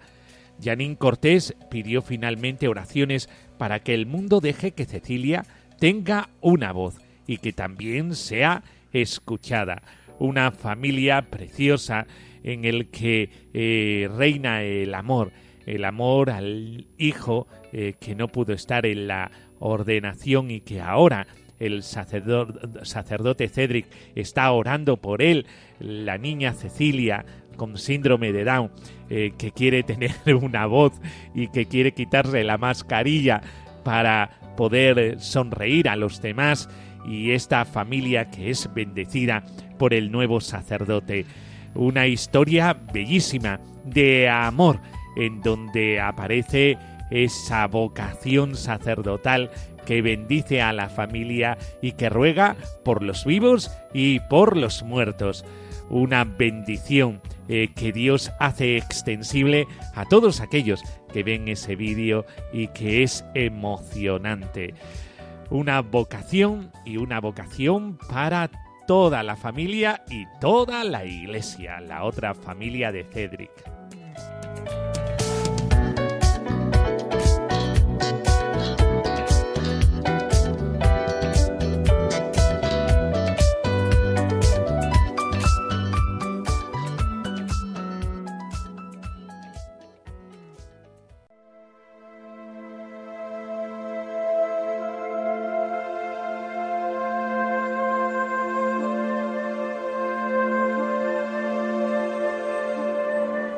Janine 0.62 0.96
Cortés 0.96 1.56
pidió 1.68 2.00
finalmente 2.00 2.68
oraciones 2.68 3.28
para 3.58 3.80
que 3.80 3.92
el 3.92 4.06
mundo 4.06 4.40
deje 4.40 4.70
que 4.70 4.84
Cecilia 4.84 5.44
tenga 5.80 6.30
una 6.40 6.70
voz 6.70 6.94
y 7.26 7.38
que 7.38 7.52
también 7.52 8.14
sea 8.14 8.62
escuchada. 8.92 9.82
Una 10.20 10.52
familia 10.52 11.22
preciosa 11.22 12.06
en 12.44 12.64
el 12.64 12.88
que 12.90 13.30
eh, 13.52 14.08
reina 14.16 14.62
el 14.62 14.94
amor, 14.94 15.32
el 15.66 15.84
amor 15.84 16.30
al 16.30 16.86
hijo 16.98 17.46
eh, 17.72 17.94
que 17.98 18.14
no 18.14 18.28
pudo 18.28 18.52
estar 18.52 18.86
en 18.86 19.06
la 19.06 19.30
ordenación 19.58 20.50
y 20.50 20.60
que 20.60 20.80
ahora 20.80 21.26
el 21.58 21.82
sacerdote, 21.82 23.48
Cedric 23.48 23.86
está 24.14 24.50
orando 24.50 24.96
por 24.96 25.22
él, 25.22 25.46
la 25.78 26.18
niña 26.18 26.52
Cecilia 26.52 27.24
con 27.56 27.78
síndrome 27.78 28.32
de 28.32 28.44
Down, 28.44 28.70
eh, 29.08 29.32
que 29.38 29.52
quiere 29.52 29.82
tener 29.82 30.12
una 30.42 30.66
voz 30.66 30.92
y 31.34 31.48
que 31.48 31.66
quiere 31.66 31.92
quitarse 31.92 32.42
la 32.42 32.58
mascarilla 32.58 33.40
para 33.84 34.30
poder 34.56 35.20
sonreír 35.20 35.88
a 35.88 35.96
los 35.96 36.20
demás 36.20 36.68
y 37.06 37.32
esta 37.32 37.64
familia 37.64 38.30
que 38.30 38.50
es 38.50 38.72
bendecida 38.74 39.44
por 39.78 39.94
el 39.94 40.10
nuevo 40.10 40.40
sacerdote. 40.40 41.26
Una 41.74 42.06
historia 42.06 42.72
bellísima 42.92 43.60
de 43.84 44.28
amor 44.28 44.80
en 45.16 45.40
donde 45.40 46.00
aparece 46.00 46.78
esa 47.10 47.66
vocación 47.66 48.56
sacerdotal 48.56 49.50
que 49.86 50.02
bendice 50.02 50.62
a 50.62 50.72
la 50.72 50.88
familia 50.88 51.58
y 51.82 51.92
que 51.92 52.08
ruega 52.08 52.56
por 52.84 53.02
los 53.02 53.24
vivos 53.24 53.70
y 53.92 54.20
por 54.20 54.56
los 54.56 54.82
muertos. 54.82 55.44
Una 55.90 56.24
bendición 56.24 57.20
eh, 57.48 57.68
que 57.74 57.92
Dios 57.92 58.32
hace 58.40 58.78
extensible 58.78 59.66
a 59.94 60.06
todos 60.06 60.40
aquellos 60.40 60.82
que 61.12 61.22
ven 61.22 61.48
ese 61.48 61.76
vídeo 61.76 62.24
y 62.52 62.68
que 62.68 63.02
es 63.02 63.24
emocionante. 63.34 64.74
Una 65.50 65.82
vocación 65.82 66.72
y 66.86 66.96
una 66.96 67.20
vocación 67.20 67.98
para 68.08 68.50
toda 68.86 69.22
la 69.22 69.36
familia 69.36 70.02
y 70.10 70.24
toda 70.40 70.84
la 70.84 71.04
iglesia, 71.04 71.80
la 71.80 72.04
otra 72.04 72.34
familia 72.34 72.92
de 72.92 73.04
Cedric. 73.04 73.50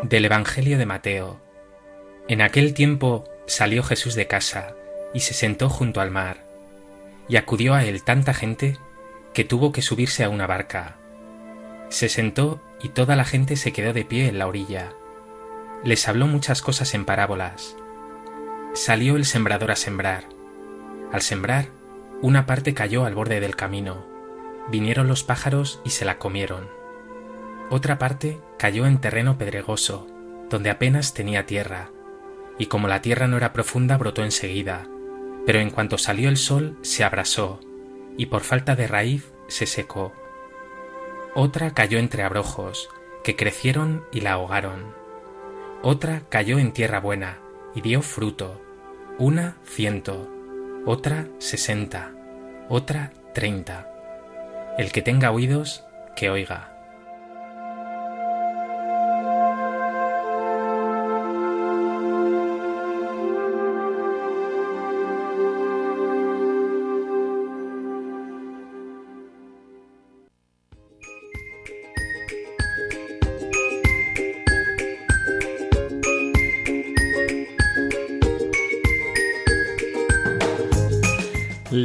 Del 0.09 0.25
Evangelio 0.25 0.79
de 0.79 0.87
Mateo. 0.87 1.41
En 2.29 2.41
aquel 2.41 2.75
tiempo 2.75 3.25
salió 3.47 3.83
Jesús 3.83 4.15
de 4.15 4.29
casa 4.29 4.77
y 5.13 5.19
se 5.19 5.35
sentó 5.35 5.69
junto 5.69 6.01
al 6.01 6.13
mar, 6.13 6.45
y 7.29 7.35
acudió 7.35 7.75
a 7.75 7.83
él 7.85 8.05
tanta 8.05 8.33
gente 8.33 8.79
que 9.35 9.43
tuvo 9.43 9.73
que 9.73 9.83
subirse 9.83 10.23
a 10.23 10.29
una 10.29 10.47
barca. 10.47 10.95
Se 11.89 12.09
sentó 12.09 12.63
y 12.81 12.91
toda 12.91 13.17
la 13.17 13.25
gente 13.25 13.57
se 13.57 13.73
quedó 13.73 13.93
de 13.93 14.05
pie 14.05 14.29
en 14.29 14.39
la 14.39 14.47
orilla. 14.47 14.93
Les 15.83 16.07
habló 16.07 16.29
muchas 16.29 16.63
cosas 16.63 16.95
en 16.95 17.05
parábolas. 17.05 17.75
Salió 18.75 19.17
el 19.17 19.25
sembrador 19.25 19.73
a 19.73 19.77
sembrar. 19.77 20.23
Al 21.13 21.23
sembrar, 21.23 21.67
una 22.23 22.47
parte 22.47 22.75
cayó 22.75 23.07
al 23.07 23.17
borde 23.17 23.41
del 23.41 23.57
camino. 23.57 24.07
Vinieron 24.71 25.09
los 25.09 25.25
pájaros 25.25 25.81
y 25.85 25.91
se 25.91 26.05
la 26.05 26.19
comieron. 26.19 26.69
Otra 27.69 27.99
parte 27.99 28.41
cayó 28.59 28.87
en 28.87 29.01
terreno 29.01 29.39
pedregoso, 29.39 30.07
donde 30.49 30.71
apenas 30.71 31.15
tenía 31.15 31.47
tierra, 31.47 31.91
y 32.59 32.67
como 32.67 32.87
la 32.87 33.03
tierra 33.03 33.27
no 33.27 33.37
era 33.37 33.53
profunda 33.53 33.97
brotó 33.97 34.23
enseguida, 34.23 34.87
pero 35.45 35.59
en 35.59 35.71
cuanto 35.71 35.99
salió 35.99 36.29
el 36.29 36.37
sol 36.37 36.79
se 36.83 37.03
abrasó, 37.03 37.61
y 38.17 38.27
por 38.27 38.43
falta 38.43 38.77
de 38.77 38.87
raíz 38.87 39.33
se 39.49 39.67
secó. 39.67 40.13
Otra 41.35 41.73
cayó 41.73 41.99
entre 41.99 42.23
abrojos, 42.23 42.89
que 43.25 43.37
crecieron 43.37 44.05
y 44.13 44.21
la 44.21 44.33
ahogaron. 44.33 44.95
Otra 45.83 46.23
cayó 46.29 46.59
en 46.59 46.73
tierra 46.73 47.01
buena, 47.01 47.39
y 47.75 47.81
dio 47.81 48.01
fruto, 48.01 48.63
una 49.19 49.57
ciento, 49.65 50.31
otra 50.85 51.27
sesenta, 51.39 52.13
otra 52.69 53.13
treinta. 53.35 53.93
El 54.79 54.93
que 54.93 55.03
tenga 55.03 55.31
oídos, 55.31 55.85
que 56.15 56.31
oiga. 56.31 56.76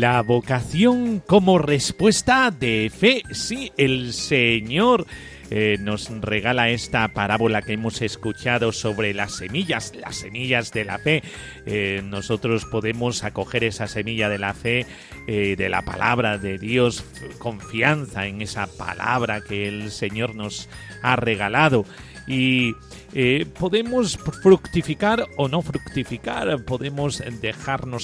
La 0.01 0.23
vocación 0.23 1.21
como 1.27 1.59
respuesta 1.59 2.49
de 2.49 2.91
fe. 2.91 3.21
Sí, 3.33 3.71
el 3.77 4.13
Señor 4.13 5.05
eh, 5.51 5.77
nos 5.79 6.09
regala 6.21 6.71
esta 6.71 7.07
parábola 7.09 7.61
que 7.61 7.73
hemos 7.73 8.01
escuchado 8.01 8.71
sobre 8.71 9.13
las 9.13 9.35
semillas, 9.35 9.93
las 9.95 10.15
semillas 10.15 10.71
de 10.71 10.85
la 10.85 10.97
fe. 10.97 11.21
Eh, 11.67 12.01
nosotros 12.03 12.65
podemos 12.65 13.23
acoger 13.23 13.63
esa 13.63 13.85
semilla 13.85 14.27
de 14.27 14.39
la 14.39 14.55
fe, 14.55 14.87
eh, 15.27 15.55
de 15.55 15.69
la 15.69 15.83
palabra 15.83 16.39
de 16.39 16.57
Dios, 16.57 17.05
confianza 17.37 18.25
en 18.25 18.41
esa 18.41 18.65
palabra 18.65 19.41
que 19.41 19.67
el 19.67 19.91
Señor 19.91 20.33
nos 20.33 20.67
ha 21.03 21.15
regalado 21.15 21.85
y 22.27 22.75
eh, 23.13 23.45
podemos 23.59 24.17
fructificar 24.17 25.27
o 25.37 25.47
no 25.47 25.61
fructificar, 25.61 26.63
podemos 26.63 27.21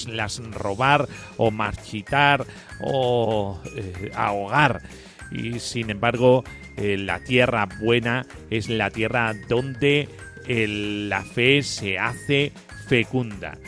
las 0.08 0.38
robar 0.52 1.08
o 1.36 1.50
marchitar 1.50 2.44
o 2.80 3.60
eh, 3.76 4.10
ahogar. 4.14 4.82
Y 5.30 5.60
sin 5.60 5.90
embargo, 5.90 6.44
eh, 6.76 6.96
la 6.96 7.20
tierra 7.20 7.68
buena 7.80 8.26
es 8.50 8.68
la 8.68 8.90
tierra 8.90 9.34
donde 9.48 10.08
la 10.48 11.22
fe 11.22 11.62
se 11.62 11.98
hace 11.98 12.52
fecunda. 12.88 13.58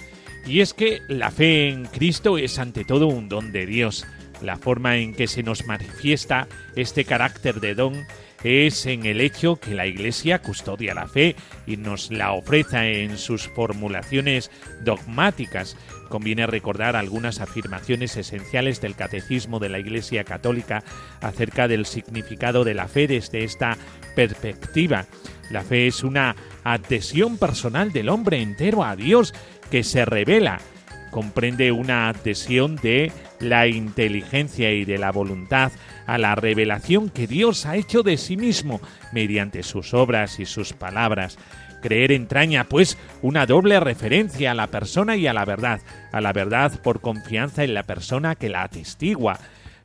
Y 0.46 0.60
es 0.60 0.72
que 0.72 1.00
la 1.08 1.30
fe 1.30 1.68
en 1.68 1.84
Cristo 1.84 2.38
es 2.38 2.58
ante 2.58 2.84
todo 2.84 3.06
un 3.06 3.28
don 3.28 3.52
de 3.52 3.66
Dios. 3.66 4.06
La 4.40 4.56
forma 4.56 4.96
en 4.96 5.14
que 5.14 5.26
se 5.26 5.42
nos 5.42 5.66
manifiesta 5.66 6.48
este 6.76 7.04
carácter 7.04 7.60
de 7.60 7.74
don 7.74 7.94
es 8.42 8.86
en 8.86 9.06
el 9.06 9.20
hecho 9.20 9.56
que 9.56 9.74
la 9.74 9.86
Iglesia 9.86 10.40
custodia 10.40 10.94
la 10.94 11.06
fe 11.06 11.36
y 11.66 11.76
nos 11.76 12.10
la 12.10 12.32
ofrece 12.32 13.02
en 13.02 13.18
sus 13.18 13.48
formulaciones 13.48 14.50
dogmáticas. 14.82 15.76
Conviene 16.08 16.46
recordar 16.46 16.96
algunas 16.96 17.40
afirmaciones 17.40 18.16
esenciales 18.16 18.80
del 18.80 18.96
Catecismo 18.96 19.58
de 19.58 19.68
la 19.68 19.78
Iglesia 19.78 20.24
Católica 20.24 20.82
acerca 21.20 21.68
del 21.68 21.86
significado 21.86 22.64
de 22.64 22.74
la 22.74 22.88
fe 22.88 23.06
desde 23.06 23.44
esta 23.44 23.76
perspectiva. 24.16 25.06
La 25.50 25.62
fe 25.62 25.86
es 25.86 26.02
una 26.02 26.36
adhesión 26.64 27.36
personal 27.36 27.92
del 27.92 28.08
hombre 28.08 28.40
entero 28.40 28.84
a 28.84 28.96
Dios 28.96 29.34
que 29.70 29.84
se 29.84 30.04
revela. 30.04 30.60
Comprende 31.10 31.72
una 31.72 32.08
adhesión 32.08 32.76
de 32.76 33.12
la 33.40 33.66
inteligencia 33.66 34.72
y 34.72 34.84
de 34.84 34.98
la 34.98 35.10
voluntad 35.10 35.72
a 36.06 36.18
la 36.18 36.34
revelación 36.34 37.08
que 37.08 37.26
Dios 37.26 37.66
ha 37.66 37.76
hecho 37.76 38.02
de 38.02 38.16
sí 38.16 38.36
mismo 38.36 38.80
mediante 39.12 39.62
sus 39.62 39.94
obras 39.94 40.40
y 40.40 40.46
sus 40.46 40.72
palabras. 40.72 41.38
Creer 41.82 42.12
entraña, 42.12 42.64
pues, 42.64 42.98
una 43.22 43.46
doble 43.46 43.80
referencia 43.80 44.50
a 44.50 44.54
la 44.54 44.66
persona 44.66 45.16
y 45.16 45.26
a 45.26 45.32
la 45.32 45.44
verdad, 45.44 45.80
a 46.12 46.20
la 46.20 46.32
verdad 46.32 46.80
por 46.82 47.00
confianza 47.00 47.64
en 47.64 47.74
la 47.74 47.84
persona 47.84 48.34
que 48.34 48.50
la 48.50 48.62
atestigua, 48.62 49.38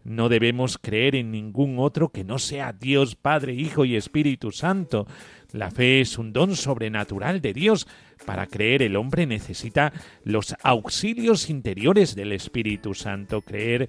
no 0.05 0.29
debemos 0.29 0.77
creer 0.77 1.15
en 1.15 1.31
ningún 1.31 1.79
otro 1.79 2.09
que 2.09 2.23
no 2.23 2.37
sea 2.37 2.73
Dios 2.73 3.15
Padre, 3.15 3.55
Hijo 3.55 3.85
y 3.85 3.95
Espíritu 3.95 4.51
Santo. 4.51 5.07
La 5.51 5.71
fe 5.71 5.99
es 5.99 6.19
un 6.19 6.31
don 6.31 6.55
sobrenatural 6.55 7.41
de 7.41 7.53
Dios. 7.53 7.87
Para 8.25 8.47
creer 8.47 8.81
el 8.81 8.95
hombre 8.95 9.25
necesita 9.25 9.93
los 10.23 10.55
auxilios 10.63 11.49
interiores 11.49 12.15
del 12.15 12.31
Espíritu 12.31 12.93
Santo. 12.93 13.41
Creer 13.41 13.87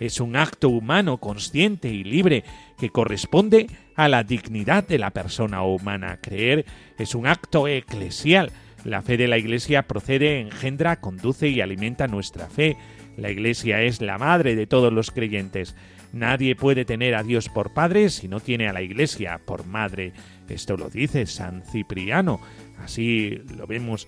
es 0.00 0.20
un 0.20 0.36
acto 0.36 0.70
humano 0.70 1.18
consciente 1.18 1.88
y 1.88 2.02
libre 2.02 2.44
que 2.78 2.90
corresponde 2.90 3.66
a 3.94 4.08
la 4.08 4.24
dignidad 4.24 4.86
de 4.88 4.98
la 4.98 5.10
persona 5.10 5.62
humana. 5.62 6.18
Creer 6.20 6.64
es 6.98 7.14
un 7.14 7.26
acto 7.26 7.68
eclesial. 7.68 8.50
La 8.84 9.02
fe 9.02 9.16
de 9.16 9.28
la 9.28 9.38
Iglesia 9.38 9.82
procede, 9.82 10.40
engendra, 10.40 11.00
conduce 11.00 11.48
y 11.48 11.60
alimenta 11.60 12.06
nuestra 12.06 12.48
fe. 12.48 12.76
La 13.16 13.30
Iglesia 13.30 13.82
es 13.82 14.00
la 14.00 14.18
madre 14.18 14.56
de 14.56 14.66
todos 14.66 14.92
los 14.92 15.10
creyentes. 15.10 15.74
Nadie 16.14 16.54
puede 16.54 16.84
tener 16.84 17.16
a 17.16 17.24
Dios 17.24 17.48
por 17.48 17.74
padre 17.74 18.08
si 18.08 18.28
no 18.28 18.38
tiene 18.38 18.68
a 18.68 18.72
la 18.72 18.82
Iglesia 18.82 19.40
por 19.44 19.66
madre. 19.66 20.12
Esto 20.48 20.76
lo 20.76 20.88
dice 20.88 21.26
San 21.26 21.64
Cipriano. 21.64 22.40
Así 22.78 23.40
lo 23.56 23.66
vemos 23.66 24.06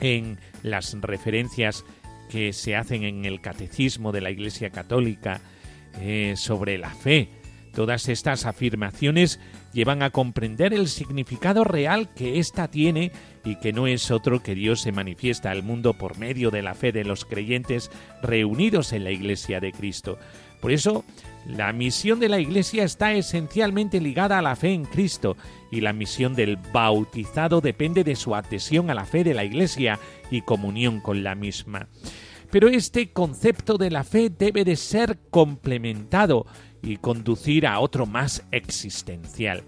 en 0.00 0.38
las 0.62 0.96
referencias 1.00 1.84
que 2.30 2.52
se 2.52 2.76
hacen 2.76 3.02
en 3.02 3.24
el 3.24 3.40
catecismo 3.40 4.12
de 4.12 4.20
la 4.20 4.30
Iglesia 4.30 4.70
Católica 4.70 5.40
eh, 6.00 6.34
sobre 6.36 6.78
la 6.78 6.90
fe. 6.90 7.28
Todas 7.74 8.08
estas 8.08 8.46
afirmaciones 8.46 9.40
llevan 9.72 10.02
a 10.02 10.10
comprender 10.10 10.74
el 10.74 10.88
significado 10.88 11.62
real 11.64 12.12
que 12.14 12.38
ésta 12.38 12.68
tiene 12.68 13.12
y 13.44 13.56
que 13.56 13.72
no 13.72 13.86
es 13.86 14.10
otro 14.10 14.42
que 14.42 14.54
Dios 14.54 14.80
se 14.80 14.92
manifiesta 14.92 15.50
al 15.50 15.62
mundo 15.62 15.94
por 15.94 16.18
medio 16.18 16.50
de 16.50 16.62
la 16.62 16.74
fe 16.74 16.90
de 16.92 17.04
los 17.04 17.24
creyentes 17.24 17.90
reunidos 18.22 18.92
en 18.92 19.04
la 19.04 19.12
Iglesia 19.12 19.60
de 19.60 19.72
Cristo. 19.72 20.18
Por 20.60 20.72
eso, 20.72 21.04
la 21.46 21.72
misión 21.72 22.20
de 22.20 22.28
la 22.28 22.38
Iglesia 22.38 22.84
está 22.84 23.12
esencialmente 23.12 24.00
ligada 24.00 24.38
a 24.38 24.42
la 24.42 24.56
fe 24.56 24.72
en 24.72 24.84
Cristo 24.84 25.36
y 25.70 25.80
la 25.80 25.92
misión 25.92 26.34
del 26.34 26.56
bautizado 26.56 27.60
depende 27.60 28.04
de 28.04 28.16
su 28.16 28.34
adhesión 28.34 28.90
a 28.90 28.94
la 28.94 29.06
fe 29.06 29.24
de 29.24 29.34
la 29.34 29.44
Iglesia 29.44 29.98
y 30.30 30.42
comunión 30.42 31.00
con 31.00 31.24
la 31.24 31.34
misma. 31.34 31.88
Pero 32.50 32.68
este 32.68 33.10
concepto 33.10 33.78
de 33.78 33.90
la 33.90 34.04
fe 34.04 34.28
debe 34.28 34.64
de 34.64 34.76
ser 34.76 35.18
complementado 35.30 36.46
y 36.82 36.96
conducir 36.96 37.66
a 37.66 37.78
otro 37.78 38.06
más 38.06 38.44
existencial. 38.50 39.62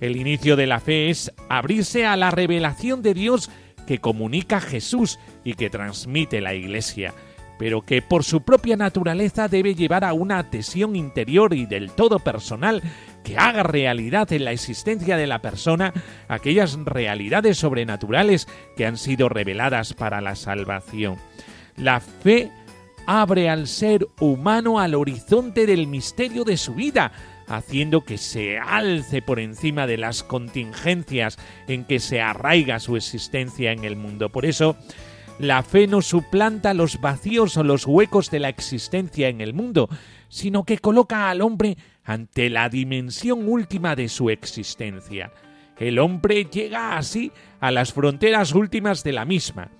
El 0.00 0.16
inicio 0.16 0.56
de 0.56 0.66
la 0.66 0.80
fe 0.80 1.10
es 1.10 1.32
abrirse 1.48 2.06
a 2.06 2.16
la 2.16 2.30
revelación 2.30 3.02
de 3.02 3.14
Dios 3.14 3.50
que 3.86 3.98
comunica 3.98 4.60
Jesús 4.60 5.18
y 5.44 5.54
que 5.54 5.70
transmite 5.70 6.40
la 6.40 6.54
Iglesia, 6.54 7.14
pero 7.64 7.80
que 7.80 8.02
por 8.02 8.24
su 8.24 8.42
propia 8.42 8.76
naturaleza 8.76 9.48
debe 9.48 9.74
llevar 9.74 10.04
a 10.04 10.12
una 10.12 10.40
adhesión 10.40 10.96
interior 10.96 11.54
y 11.54 11.64
del 11.64 11.92
todo 11.92 12.18
personal 12.18 12.82
que 13.24 13.38
haga 13.38 13.62
realidad 13.62 14.30
en 14.34 14.44
la 14.44 14.52
existencia 14.52 15.16
de 15.16 15.26
la 15.26 15.40
persona 15.40 15.94
aquellas 16.28 16.74
realidades 16.84 17.56
sobrenaturales 17.56 18.48
que 18.76 18.84
han 18.84 18.98
sido 18.98 19.30
reveladas 19.30 19.94
para 19.94 20.20
la 20.20 20.36
salvación. 20.36 21.16
La 21.78 22.00
fe 22.00 22.50
abre 23.06 23.48
al 23.48 23.66
ser 23.66 24.08
humano 24.20 24.78
al 24.78 24.94
horizonte 24.94 25.64
del 25.64 25.86
misterio 25.86 26.44
de 26.44 26.58
su 26.58 26.74
vida, 26.74 27.12
haciendo 27.48 28.02
que 28.02 28.18
se 28.18 28.58
alce 28.58 29.22
por 29.22 29.40
encima 29.40 29.86
de 29.86 29.96
las 29.96 30.22
contingencias 30.22 31.38
en 31.66 31.86
que 31.86 31.98
se 31.98 32.20
arraiga 32.20 32.78
su 32.78 32.98
existencia 32.98 33.72
en 33.72 33.84
el 33.86 33.96
mundo. 33.96 34.28
Por 34.28 34.44
eso, 34.44 34.76
la 35.38 35.62
fe 35.62 35.86
no 35.86 36.00
suplanta 36.00 36.74
los 36.74 37.00
vacíos 37.00 37.56
o 37.56 37.64
los 37.64 37.86
huecos 37.86 38.30
de 38.30 38.40
la 38.40 38.48
existencia 38.48 39.28
en 39.28 39.40
el 39.40 39.52
mundo, 39.52 39.88
sino 40.28 40.64
que 40.64 40.78
coloca 40.78 41.28
al 41.28 41.40
hombre 41.40 41.76
ante 42.04 42.50
la 42.50 42.68
dimensión 42.68 43.48
última 43.48 43.96
de 43.96 44.08
su 44.08 44.30
existencia. 44.30 45.32
El 45.78 45.98
hombre 45.98 46.44
llega 46.44 46.96
así 46.96 47.32
a 47.60 47.70
las 47.70 47.92
fronteras 47.92 48.54
últimas 48.54 49.02
de 49.02 49.12
la 49.12 49.24
misma. 49.24 49.70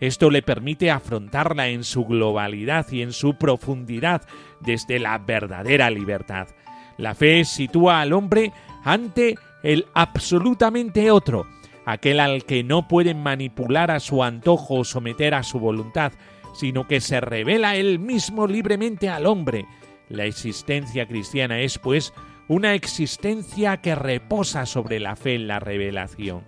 Esto 0.00 0.30
le 0.30 0.42
permite 0.42 0.90
afrontarla 0.90 1.68
en 1.68 1.84
su 1.84 2.04
globalidad 2.04 2.90
y 2.90 3.02
en 3.02 3.12
su 3.12 3.34
profundidad 3.34 4.22
desde 4.60 4.98
la 4.98 5.18
verdadera 5.18 5.90
libertad. 5.90 6.48
La 6.96 7.14
fe 7.14 7.44
sitúa 7.44 8.00
al 8.00 8.12
hombre 8.12 8.52
ante 8.82 9.36
el 9.62 9.86
absolutamente 9.94 11.10
otro, 11.10 11.46
aquel 11.84 12.20
al 12.20 12.44
que 12.44 12.64
no 12.64 12.88
pueden 12.88 13.22
manipular 13.22 13.90
a 13.90 14.00
su 14.00 14.22
antojo 14.22 14.76
o 14.76 14.84
someter 14.84 15.34
a 15.34 15.42
su 15.42 15.58
voluntad, 15.58 16.12
sino 16.54 16.86
que 16.86 17.00
se 17.00 17.20
revela 17.20 17.76
él 17.76 17.98
mismo 17.98 18.46
libremente 18.46 19.08
al 19.08 19.26
hombre. 19.26 19.66
La 20.08 20.24
existencia 20.24 21.06
cristiana 21.06 21.60
es, 21.60 21.78
pues, 21.78 22.12
una 22.48 22.74
existencia 22.74 23.78
que 23.78 23.94
reposa 23.94 24.66
sobre 24.66 25.00
la 25.00 25.16
fe 25.16 25.34
en 25.34 25.46
la 25.46 25.58
revelación. 25.58 26.42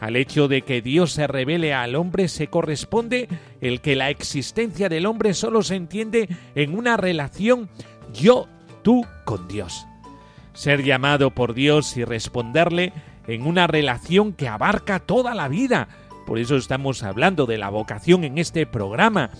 Al 0.00 0.16
hecho 0.16 0.48
de 0.48 0.62
que 0.62 0.82
Dios 0.82 1.12
se 1.12 1.28
revele 1.28 1.74
al 1.74 1.94
hombre 1.94 2.26
se 2.26 2.48
corresponde 2.48 3.28
el 3.60 3.80
que 3.80 3.94
la 3.94 4.10
existencia 4.10 4.88
del 4.88 5.06
hombre 5.06 5.32
solo 5.32 5.62
se 5.62 5.76
entiende 5.76 6.28
en 6.56 6.76
una 6.76 6.96
relación 6.96 7.68
yo 8.12 8.48
tú 8.82 9.06
con 9.24 9.46
Dios. 9.46 9.86
Ser 10.54 10.82
llamado 10.82 11.30
por 11.30 11.54
Dios 11.54 11.96
y 11.96 12.04
responderle 12.04 12.92
en 13.26 13.46
una 13.46 13.66
relación 13.66 14.32
que 14.32 14.48
abarca 14.48 15.00
toda 15.00 15.34
la 15.34 15.48
vida. 15.48 15.88
Por 16.26 16.38
eso 16.38 16.56
estamos 16.56 17.02
hablando 17.02 17.46
de 17.46 17.58
la 17.58 17.68
vocación 17.68 18.24
en 18.24 18.38
este 18.38 18.66
programa 18.66 19.30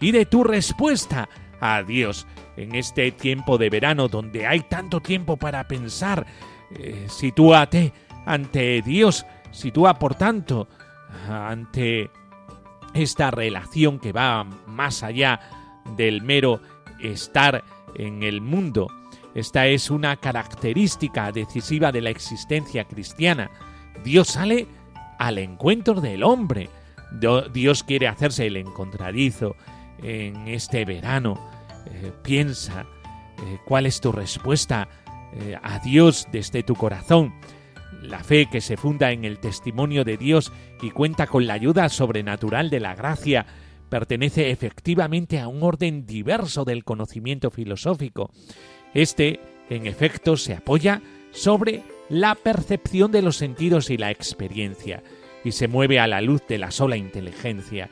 y 0.00 0.12
de 0.12 0.26
tu 0.26 0.44
respuesta 0.44 1.28
a 1.60 1.82
Dios 1.82 2.26
en 2.56 2.74
este 2.74 3.12
tiempo 3.12 3.58
de 3.58 3.70
verano 3.70 4.08
donde 4.08 4.46
hay 4.46 4.60
tanto 4.60 5.00
tiempo 5.00 5.36
para 5.36 5.66
pensar. 5.68 6.26
Eh, 6.74 7.06
sitúate 7.08 7.92
ante 8.26 8.82
Dios, 8.82 9.26
sitúa 9.50 9.98
por 9.98 10.14
tanto 10.14 10.68
ante 11.28 12.10
esta 12.94 13.30
relación 13.30 13.98
que 13.98 14.12
va 14.12 14.44
más 14.66 15.02
allá 15.02 15.40
del 15.96 16.22
mero 16.22 16.60
estar 17.00 17.64
en 17.94 18.22
el 18.22 18.40
mundo. 18.40 18.88
Esta 19.34 19.66
es 19.66 19.90
una 19.90 20.16
característica 20.16 21.32
decisiva 21.32 21.90
de 21.90 22.02
la 22.02 22.10
existencia 22.10 22.84
cristiana. 22.84 23.50
Dios 24.04 24.28
sale 24.28 24.66
al 25.18 25.38
encuentro 25.38 26.00
del 26.00 26.22
hombre. 26.22 26.68
Dios 27.52 27.82
quiere 27.84 28.08
hacerse 28.08 28.46
el 28.46 28.56
encontradizo 28.56 29.56
en 30.02 30.48
este 30.48 30.84
verano. 30.84 31.38
Eh, 31.86 32.12
piensa 32.22 32.86
eh, 33.38 33.58
cuál 33.64 33.86
es 33.86 34.00
tu 34.00 34.12
respuesta 34.12 34.88
eh, 35.34 35.56
a 35.62 35.78
Dios 35.78 36.26
desde 36.32 36.62
tu 36.62 36.74
corazón. 36.74 37.34
La 38.02 38.24
fe 38.24 38.48
que 38.50 38.60
se 38.60 38.76
funda 38.76 39.12
en 39.12 39.24
el 39.24 39.38
testimonio 39.38 40.04
de 40.04 40.16
Dios 40.16 40.52
y 40.82 40.90
cuenta 40.90 41.26
con 41.26 41.46
la 41.46 41.54
ayuda 41.54 41.88
sobrenatural 41.88 42.68
de 42.68 42.80
la 42.80 42.94
gracia 42.94 43.46
pertenece 43.88 44.50
efectivamente 44.50 45.38
a 45.38 45.48
un 45.48 45.62
orden 45.62 46.06
diverso 46.06 46.64
del 46.64 46.82
conocimiento 46.82 47.50
filosófico. 47.50 48.30
Este, 48.94 49.40
en 49.70 49.86
efecto, 49.86 50.36
se 50.36 50.54
apoya 50.54 51.02
sobre 51.30 51.82
la 52.08 52.34
percepción 52.34 53.10
de 53.10 53.22
los 53.22 53.36
sentidos 53.36 53.90
y 53.90 53.96
la 53.96 54.10
experiencia, 54.10 55.02
y 55.44 55.52
se 55.52 55.68
mueve 55.68 55.98
a 55.98 56.06
la 56.06 56.20
luz 56.20 56.42
de 56.46 56.58
la 56.58 56.70
sola 56.70 56.96
inteligencia. 56.96 57.88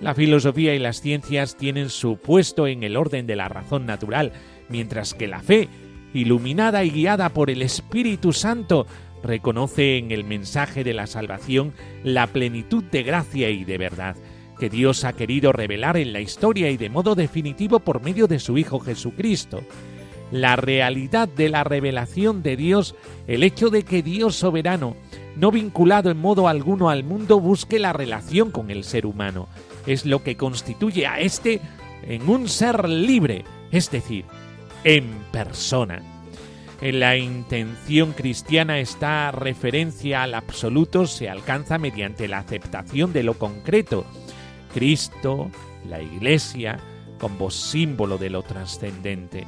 La 0.00 0.14
filosofía 0.14 0.74
y 0.74 0.78
las 0.78 1.00
ciencias 1.00 1.56
tienen 1.56 1.90
su 1.90 2.16
puesto 2.16 2.66
en 2.66 2.82
el 2.82 2.96
orden 2.96 3.26
de 3.26 3.36
la 3.36 3.48
razón 3.48 3.84
natural, 3.84 4.32
mientras 4.68 5.12
que 5.12 5.28
la 5.28 5.40
fe, 5.40 5.68
iluminada 6.14 6.84
y 6.84 6.90
guiada 6.90 7.28
por 7.30 7.50
el 7.50 7.62
Espíritu 7.62 8.32
Santo, 8.32 8.86
reconoce 9.22 9.98
en 9.98 10.12
el 10.12 10.24
mensaje 10.24 10.84
de 10.84 10.94
la 10.94 11.06
salvación 11.06 11.74
la 12.04 12.28
plenitud 12.28 12.84
de 12.84 13.02
gracia 13.02 13.50
y 13.50 13.64
de 13.64 13.78
verdad 13.78 14.16
que 14.58 14.68
Dios 14.68 15.04
ha 15.04 15.12
querido 15.12 15.52
revelar 15.52 15.96
en 15.96 16.12
la 16.12 16.20
historia 16.20 16.70
y 16.70 16.76
de 16.76 16.90
modo 16.90 17.14
definitivo 17.14 17.80
por 17.80 18.02
medio 18.02 18.26
de 18.26 18.40
su 18.40 18.58
Hijo 18.58 18.80
Jesucristo. 18.80 19.62
La 20.30 20.56
realidad 20.56 21.28
de 21.28 21.48
la 21.48 21.64
revelación 21.64 22.42
de 22.42 22.56
Dios, 22.56 22.94
el 23.26 23.42
hecho 23.42 23.70
de 23.70 23.82
que 23.82 24.02
Dios 24.02 24.36
soberano, 24.36 24.96
no 25.36 25.50
vinculado 25.50 26.10
en 26.10 26.18
modo 26.18 26.48
alguno 26.48 26.88
al 26.88 27.04
mundo, 27.04 27.40
busque 27.40 27.78
la 27.78 27.92
relación 27.92 28.50
con 28.50 28.70
el 28.70 28.84
ser 28.84 29.06
humano. 29.06 29.48
Es 29.86 30.04
lo 30.04 30.22
que 30.22 30.36
constituye 30.36 31.06
a 31.06 31.20
éste 31.20 31.60
en 32.02 32.28
un 32.28 32.48
ser 32.48 32.88
libre, 32.88 33.44
es 33.70 33.90
decir, 33.90 34.24
en 34.84 35.06
persona. 35.32 36.02
En 36.80 37.00
la 37.00 37.16
intención 37.16 38.12
cristiana 38.12 38.78
esta 38.78 39.32
referencia 39.32 40.22
al 40.22 40.34
absoluto 40.34 41.06
se 41.06 41.28
alcanza 41.28 41.78
mediante 41.78 42.28
la 42.28 42.38
aceptación 42.38 43.12
de 43.12 43.24
lo 43.24 43.34
concreto. 43.34 44.04
Cristo, 44.72 45.50
la 45.88 46.00
Iglesia, 46.00 46.78
como 47.18 47.50
símbolo 47.50 48.16
de 48.16 48.30
lo 48.30 48.42
trascendente. 48.42 49.44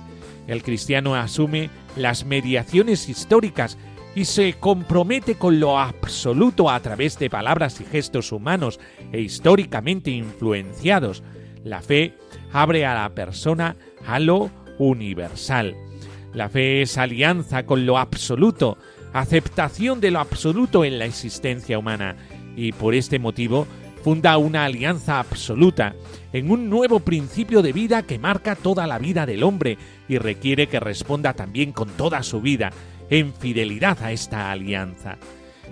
El 0.50 0.64
cristiano 0.64 1.14
asume 1.14 1.70
las 1.94 2.24
mediaciones 2.24 3.08
históricas 3.08 3.78
y 4.16 4.24
se 4.24 4.54
compromete 4.54 5.36
con 5.36 5.60
lo 5.60 5.78
absoluto 5.78 6.68
a 6.68 6.80
través 6.80 7.16
de 7.20 7.30
palabras 7.30 7.80
y 7.80 7.84
gestos 7.84 8.32
humanos 8.32 8.80
e 9.12 9.20
históricamente 9.20 10.10
influenciados. 10.10 11.22
La 11.62 11.82
fe 11.82 12.14
abre 12.52 12.84
a 12.84 12.94
la 12.94 13.14
persona 13.14 13.76
a 14.04 14.18
lo 14.18 14.50
universal. 14.80 15.76
La 16.34 16.48
fe 16.48 16.82
es 16.82 16.98
alianza 16.98 17.64
con 17.64 17.86
lo 17.86 17.96
absoluto, 17.96 18.76
aceptación 19.12 20.00
de 20.00 20.10
lo 20.10 20.18
absoluto 20.18 20.84
en 20.84 20.98
la 20.98 21.04
existencia 21.04 21.78
humana, 21.78 22.16
y 22.56 22.72
por 22.72 22.96
este 22.96 23.20
motivo 23.20 23.68
funda 24.02 24.38
una 24.38 24.64
alianza 24.64 25.18
absoluta 25.18 25.94
en 26.32 26.50
un 26.50 26.70
nuevo 26.70 27.00
principio 27.00 27.62
de 27.62 27.72
vida 27.72 28.02
que 28.02 28.18
marca 28.18 28.56
toda 28.56 28.86
la 28.86 28.98
vida 28.98 29.26
del 29.26 29.42
hombre 29.42 29.78
y 30.08 30.18
requiere 30.18 30.68
que 30.68 30.80
responda 30.80 31.34
también 31.34 31.72
con 31.72 31.88
toda 31.90 32.22
su 32.22 32.40
vida 32.40 32.72
en 33.10 33.34
fidelidad 33.34 34.02
a 34.02 34.12
esta 34.12 34.50
alianza. 34.50 35.18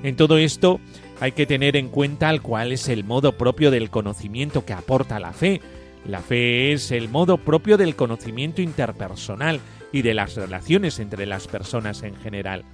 En 0.03 0.17
todo 0.17 0.39
esto 0.39 0.81
hay 1.21 1.33
que 1.33 1.47
tener 1.47 1.77
en 1.77 1.89
cuenta 1.89 2.37
cuál 2.39 2.73
es 2.73 2.89
el 2.89 3.05
modo 3.05 3.37
propio 3.37 3.71
del 3.71 3.91
conocimiento 3.91 4.65
que 4.65 4.73
aporta 4.73 5.19
la 5.19 5.33
fe. 5.33 5.61
La 6.07 6.21
fe 6.21 6.73
es 6.73 6.93
el 6.93 7.09
modo 7.09 7.39
propio 7.39 7.77
del 7.77 7.97
conocimiento 7.97 8.63
interpersonal 8.63 9.61
y 9.93 10.03
de 10.03 10.15
las 10.15 10.37
relaciones 10.37 10.99
entre 11.01 11.27
las 11.27 11.49
personas 11.49 12.03
en 12.03 12.15
general. 12.17 12.65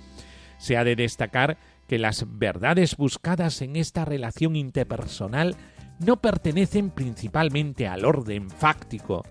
Se 0.59 0.77
ha 0.77 0.85
de 0.85 0.97
destacar 0.97 1.57
que 1.95 1.99
las 2.01 2.25
verdades 2.27 2.97
buscadas 2.97 3.63
en 3.63 3.77
esta 3.77 4.05
relación 4.05 4.57
interpersonal 4.57 5.55
no 6.01 6.21
pertenecen 6.21 6.91
principalmente 6.91 7.87
al 7.87 8.05
orden 8.05 8.51
fáctico. 8.51 9.23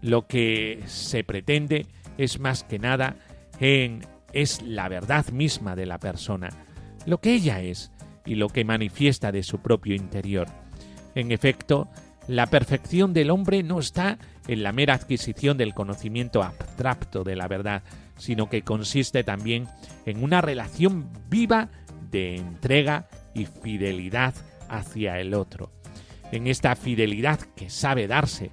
Lo 0.00 0.26
que 0.26 0.82
se 0.86 1.22
pretende 1.22 1.86
es 2.18 2.40
más 2.40 2.64
que 2.64 2.80
nada 2.80 3.14
en 3.60 4.04
es 4.32 4.62
la 4.62 4.88
verdad 4.88 5.28
misma 5.28 5.76
de 5.76 5.86
la 5.86 5.98
persona, 5.98 6.48
lo 7.06 7.20
que 7.20 7.34
ella 7.34 7.60
es 7.60 7.92
y 8.26 8.34
lo 8.34 8.48
que 8.48 8.64
manifiesta 8.64 9.30
de 9.30 9.44
su 9.44 9.58
propio 9.58 9.94
interior. 9.94 10.48
En 11.14 11.30
efecto, 11.30 11.88
la 12.26 12.48
perfección 12.48 13.12
del 13.12 13.30
hombre 13.30 13.62
no 13.62 13.78
está 13.78 14.18
en 14.48 14.64
la 14.64 14.72
mera 14.72 14.94
adquisición 14.94 15.56
del 15.56 15.72
conocimiento 15.72 16.42
abstracto 16.42 17.22
de 17.22 17.36
la 17.36 17.46
verdad, 17.46 17.84
sino 18.16 18.48
que 18.48 18.62
consiste 18.62 19.22
también 19.22 19.68
en 20.04 20.24
una 20.24 20.40
relación 20.40 21.08
viva 21.28 21.68
de 22.12 22.36
entrega 22.36 23.08
y 23.34 23.46
fidelidad 23.46 24.34
hacia 24.68 25.18
el 25.18 25.34
otro. 25.34 25.72
En 26.30 26.46
esta 26.46 26.76
fidelidad 26.76 27.40
que 27.56 27.68
sabe 27.68 28.06
darse, 28.06 28.52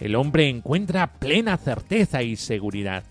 el 0.00 0.16
hombre 0.16 0.48
encuentra 0.48 1.14
plena 1.14 1.56
certeza 1.56 2.22
y 2.22 2.36
seguridad. 2.36 3.04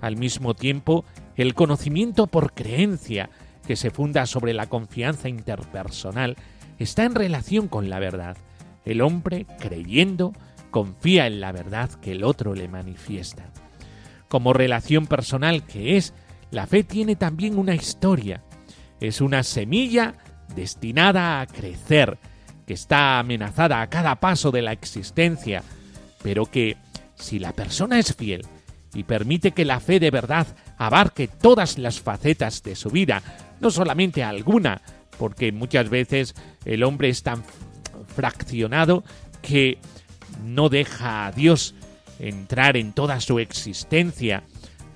Al 0.00 0.16
mismo 0.16 0.54
tiempo, 0.54 1.04
el 1.36 1.54
conocimiento 1.54 2.26
por 2.26 2.54
creencia, 2.54 3.30
que 3.66 3.76
se 3.76 3.90
funda 3.90 4.26
sobre 4.26 4.54
la 4.54 4.66
confianza 4.66 5.28
interpersonal, 5.28 6.36
está 6.78 7.04
en 7.04 7.14
relación 7.14 7.68
con 7.68 7.90
la 7.90 7.98
verdad. 7.98 8.36
El 8.84 9.02
hombre, 9.02 9.46
creyendo, 9.58 10.32
confía 10.70 11.26
en 11.26 11.40
la 11.40 11.52
verdad 11.52 11.90
que 12.00 12.12
el 12.12 12.24
otro 12.24 12.54
le 12.54 12.68
manifiesta. 12.68 13.50
Como 14.28 14.52
relación 14.52 15.06
personal 15.06 15.64
que 15.64 15.96
es, 15.96 16.14
la 16.50 16.66
fe 16.66 16.82
tiene 16.82 17.16
también 17.16 17.58
una 17.58 17.74
historia. 17.74 18.42
Es 19.00 19.20
una 19.20 19.42
semilla 19.42 20.14
destinada 20.54 21.40
a 21.40 21.46
crecer, 21.46 22.18
que 22.66 22.74
está 22.74 23.18
amenazada 23.18 23.80
a 23.80 23.88
cada 23.88 24.16
paso 24.20 24.50
de 24.50 24.62
la 24.62 24.72
existencia, 24.72 25.62
pero 26.22 26.46
que, 26.46 26.76
si 27.16 27.38
la 27.38 27.52
persona 27.52 27.98
es 27.98 28.14
fiel 28.14 28.46
y 28.94 29.04
permite 29.04 29.52
que 29.52 29.64
la 29.64 29.80
fe 29.80 30.00
de 30.00 30.10
verdad 30.10 30.46
abarque 30.78 31.28
todas 31.28 31.78
las 31.78 32.00
facetas 32.00 32.62
de 32.62 32.76
su 32.76 32.90
vida, 32.90 33.22
no 33.60 33.70
solamente 33.70 34.22
alguna, 34.22 34.82
porque 35.18 35.52
muchas 35.52 35.88
veces 35.90 36.34
el 36.64 36.82
hombre 36.82 37.08
es 37.08 37.22
tan 37.22 37.44
fraccionado 38.14 39.04
que 39.42 39.78
no 40.44 40.68
deja 40.68 41.26
a 41.26 41.32
Dios 41.32 41.74
entrar 42.18 42.76
en 42.76 42.92
toda 42.92 43.20
su 43.20 43.38
existencia. 43.38 44.44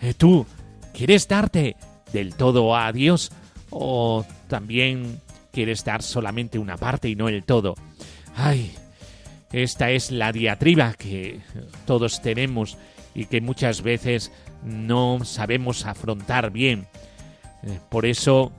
Eh, 0.00 0.14
¿Tú 0.14 0.46
quieres 0.92 1.28
darte 1.28 1.76
del 2.12 2.34
todo 2.34 2.76
a 2.76 2.92
Dios 2.92 3.32
o 3.74 4.24
también 4.48 5.20
quieres 5.52 5.84
dar 5.84 6.02
solamente 6.02 6.58
una 6.58 6.78
parte 6.78 7.08
y 7.08 7.16
no 7.16 7.28
el 7.28 7.44
todo? 7.44 7.74
Ay, 8.34 8.72
esta 9.52 9.90
es 9.90 10.10
la 10.10 10.32
diatriba 10.32 10.94
que 10.94 11.40
todos 11.86 12.22
tenemos 12.22 12.78
y 13.14 13.26
que 13.26 13.40
muchas 13.40 13.82
veces 13.82 14.32
no 14.64 15.24
sabemos 15.24 15.86
afrontar 15.86 16.50
bien. 16.50 16.86
Eh, 17.62 17.78
por 17.90 18.06
eso 18.06 18.52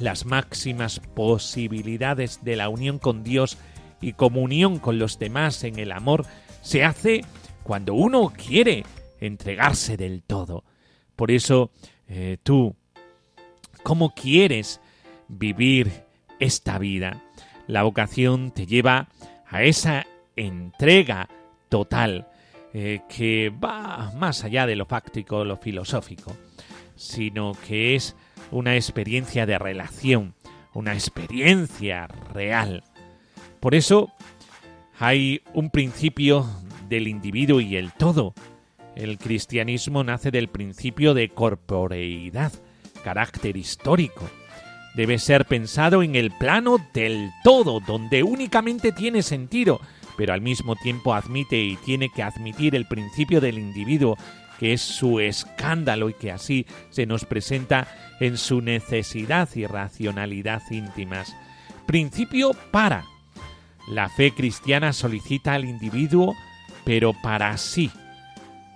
las 0.00 0.24
máximas 0.24 1.00
posibilidades 1.00 2.44
de 2.44 2.56
la 2.56 2.68
unión 2.68 2.98
con 2.98 3.24
Dios 3.24 3.58
y 4.00 4.12
comunión 4.12 4.78
con 4.78 4.98
los 4.98 5.18
demás 5.18 5.64
en 5.64 5.78
el 5.78 5.92
amor 5.92 6.26
se 6.62 6.84
hace 6.84 7.24
cuando 7.62 7.94
uno 7.94 8.32
quiere 8.34 8.84
entregarse 9.20 9.96
del 9.96 10.22
todo. 10.22 10.64
Por 11.14 11.30
eso 11.30 11.70
eh, 12.08 12.38
tú, 12.42 12.76
¿cómo 13.86 14.10
quieres 14.10 14.80
vivir 15.28 16.02
esta 16.40 16.76
vida? 16.76 17.22
La 17.68 17.84
vocación 17.84 18.50
te 18.50 18.66
lleva 18.66 19.06
a 19.46 19.62
esa 19.62 20.08
entrega 20.34 21.28
total 21.68 22.26
eh, 22.74 23.02
que 23.08 23.50
va 23.50 24.10
más 24.16 24.42
allá 24.42 24.66
de 24.66 24.74
lo 24.74 24.86
fáctico, 24.86 25.44
lo 25.44 25.56
filosófico, 25.56 26.36
sino 26.96 27.52
que 27.68 27.94
es 27.94 28.16
una 28.50 28.74
experiencia 28.74 29.46
de 29.46 29.56
relación, 29.56 30.34
una 30.74 30.92
experiencia 30.92 32.08
real. 32.34 32.82
Por 33.60 33.76
eso 33.76 34.10
hay 34.98 35.42
un 35.54 35.70
principio 35.70 36.44
del 36.88 37.06
individuo 37.06 37.60
y 37.60 37.76
el 37.76 37.92
todo. 37.92 38.34
El 38.96 39.16
cristianismo 39.16 40.02
nace 40.02 40.32
del 40.32 40.48
principio 40.48 41.14
de 41.14 41.28
corporeidad, 41.28 42.52
carácter 43.06 43.56
histórico. 43.56 44.28
Debe 44.96 45.20
ser 45.20 45.44
pensado 45.44 46.02
en 46.02 46.16
el 46.16 46.32
plano 46.32 46.78
del 46.92 47.30
todo, 47.44 47.78
donde 47.78 48.24
únicamente 48.24 48.90
tiene 48.90 49.22
sentido, 49.22 49.80
pero 50.16 50.32
al 50.32 50.40
mismo 50.40 50.74
tiempo 50.74 51.14
admite 51.14 51.56
y 51.56 51.76
tiene 51.76 52.08
que 52.08 52.24
admitir 52.24 52.74
el 52.74 52.84
principio 52.88 53.40
del 53.40 53.58
individuo 53.58 54.18
que 54.58 54.72
es 54.72 54.80
su 54.80 55.20
escándalo 55.20 56.08
y 56.08 56.14
que 56.14 56.32
así 56.32 56.66
se 56.90 57.06
nos 57.06 57.24
presenta 57.24 57.86
en 58.18 58.36
su 58.36 58.60
necesidad 58.60 59.48
y 59.54 59.66
racionalidad 59.66 60.62
íntimas. 60.72 61.36
Principio 61.86 62.56
para. 62.72 63.04
La 63.86 64.08
fe 64.08 64.32
cristiana 64.32 64.92
solicita 64.92 65.54
al 65.54 65.64
individuo, 65.64 66.34
pero 66.84 67.12
para 67.22 67.56
sí, 67.56 67.92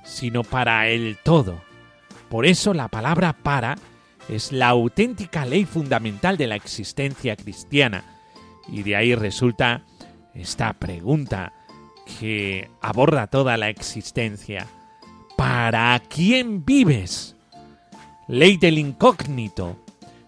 sino 0.05 0.45
para 0.45 0.87
el 0.87 1.19
todo. 1.25 1.61
Por 2.29 2.47
eso 2.47 2.75
la 2.75 2.87
palabra 2.87 3.33
para 3.33 3.77
es 4.31 4.53
la 4.53 4.69
auténtica 4.69 5.45
ley 5.45 5.65
fundamental 5.65 6.37
de 6.37 6.47
la 6.47 6.55
existencia 6.55 7.37
cristiana, 7.37 8.05
y 8.69 8.83
de 8.83 8.97
ahí 8.97 9.15
resulta 9.15 9.83
esta 10.35 10.73
pregunta 10.75 11.53
que 12.19 12.71
aborda 12.81 13.27
toda 13.27 13.57
la 13.57 13.69
existencia. 13.69 14.67
¿Para 15.37 16.01
quién 16.09 16.65
vives? 16.65 17.37
Ley 18.29 18.57
del 18.57 18.79
incógnito. 18.79 19.77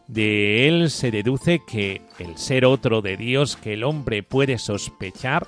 De 0.09 0.69
él 0.69 0.91
se 0.91 1.11
deduce 1.11 1.61
que 1.67 2.03
el 2.19 2.37
ser 2.37 2.65
otro 2.65 3.03
de 3.03 3.17
Dios 3.17 3.57
que 3.57 3.75
el 3.75 3.85
hombre 3.85 4.23
puede 4.23 4.59
sospechar 4.59 5.47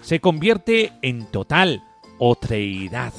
se 0.00 0.20
convierte 0.20 0.92
en 1.02 1.26
total 1.26 1.82
otreidad. 2.18 3.12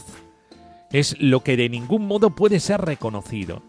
Es 0.92 1.20
lo 1.20 1.42
que 1.42 1.58
de 1.58 1.70
ningún 1.70 2.08
modo 2.08 2.32
puede 2.32 2.60
ser 2.60 2.82
reconocido. 2.82 3.62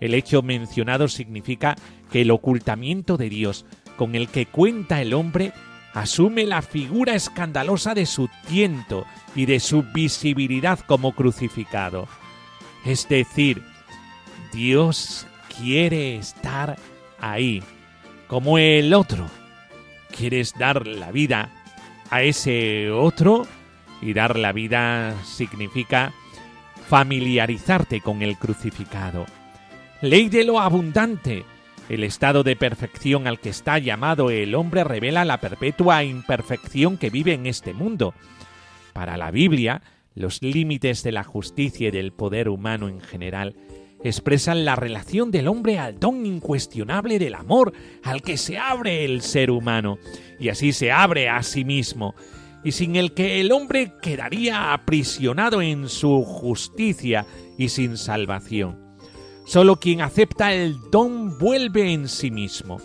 El 0.00 0.14
hecho 0.14 0.42
mencionado 0.42 1.08
significa 1.08 1.76
que 2.10 2.22
el 2.22 2.30
ocultamiento 2.30 3.16
de 3.16 3.28
Dios 3.28 3.64
con 3.96 4.14
el 4.14 4.28
que 4.28 4.46
cuenta 4.46 5.00
el 5.00 5.14
hombre 5.14 5.52
asume 5.92 6.44
la 6.44 6.62
figura 6.62 7.14
escandalosa 7.14 7.94
de 7.94 8.06
su 8.06 8.28
tiento 8.48 9.06
y 9.34 9.46
de 9.46 9.60
su 9.60 9.82
visibilidad 9.82 10.80
como 10.80 11.12
crucificado. 11.12 12.08
Es 12.84 13.08
decir, 13.08 13.62
Dios 14.52 15.26
quiere 15.56 16.16
estar 16.16 16.76
ahí, 17.20 17.62
como 18.26 18.58
el 18.58 18.92
otro. 18.92 19.26
¿Quieres 20.16 20.54
dar 20.58 20.86
la 20.86 21.10
vida 21.10 21.50
a 22.10 22.22
ese 22.22 22.90
otro? 22.90 23.46
Y 24.02 24.12
dar 24.12 24.38
la 24.38 24.52
vida 24.52 25.14
significa 25.24 26.12
familiarizarte 26.88 28.00
con 28.00 28.22
el 28.22 28.36
crucificado. 28.36 29.26
Ley 30.04 30.28
de 30.28 30.44
lo 30.44 30.60
abundante. 30.60 31.46
El 31.88 32.04
estado 32.04 32.42
de 32.42 32.56
perfección 32.56 33.26
al 33.26 33.40
que 33.40 33.48
está 33.48 33.78
llamado 33.78 34.28
el 34.28 34.54
hombre 34.54 34.84
revela 34.84 35.24
la 35.24 35.40
perpetua 35.40 36.04
imperfección 36.04 36.98
que 36.98 37.08
vive 37.08 37.32
en 37.32 37.46
este 37.46 37.72
mundo. 37.72 38.12
Para 38.92 39.16
la 39.16 39.30
Biblia, 39.30 39.80
los 40.14 40.42
límites 40.42 41.04
de 41.04 41.12
la 41.12 41.24
justicia 41.24 41.88
y 41.88 41.90
del 41.90 42.12
poder 42.12 42.50
humano 42.50 42.90
en 42.90 43.00
general 43.00 43.56
expresan 44.02 44.66
la 44.66 44.76
relación 44.76 45.30
del 45.30 45.48
hombre 45.48 45.78
al 45.78 45.98
don 45.98 46.26
incuestionable 46.26 47.18
del 47.18 47.34
amor 47.34 47.72
al 48.02 48.20
que 48.20 48.36
se 48.36 48.58
abre 48.58 49.06
el 49.06 49.22
ser 49.22 49.50
humano, 49.50 49.96
y 50.38 50.50
así 50.50 50.74
se 50.74 50.92
abre 50.92 51.30
a 51.30 51.42
sí 51.42 51.64
mismo, 51.64 52.14
y 52.62 52.72
sin 52.72 52.96
el 52.96 53.14
que 53.14 53.40
el 53.40 53.50
hombre 53.52 53.94
quedaría 54.02 54.74
aprisionado 54.74 55.62
en 55.62 55.88
su 55.88 56.24
justicia 56.24 57.24
y 57.56 57.70
sin 57.70 57.96
salvación. 57.96 58.83
Solo 59.44 59.76
quien 59.76 60.00
acepta 60.00 60.54
el 60.54 60.90
don 60.90 61.38
vuelve 61.38 61.92
en 61.92 62.08
sí 62.08 62.30
mismo. 62.30 62.80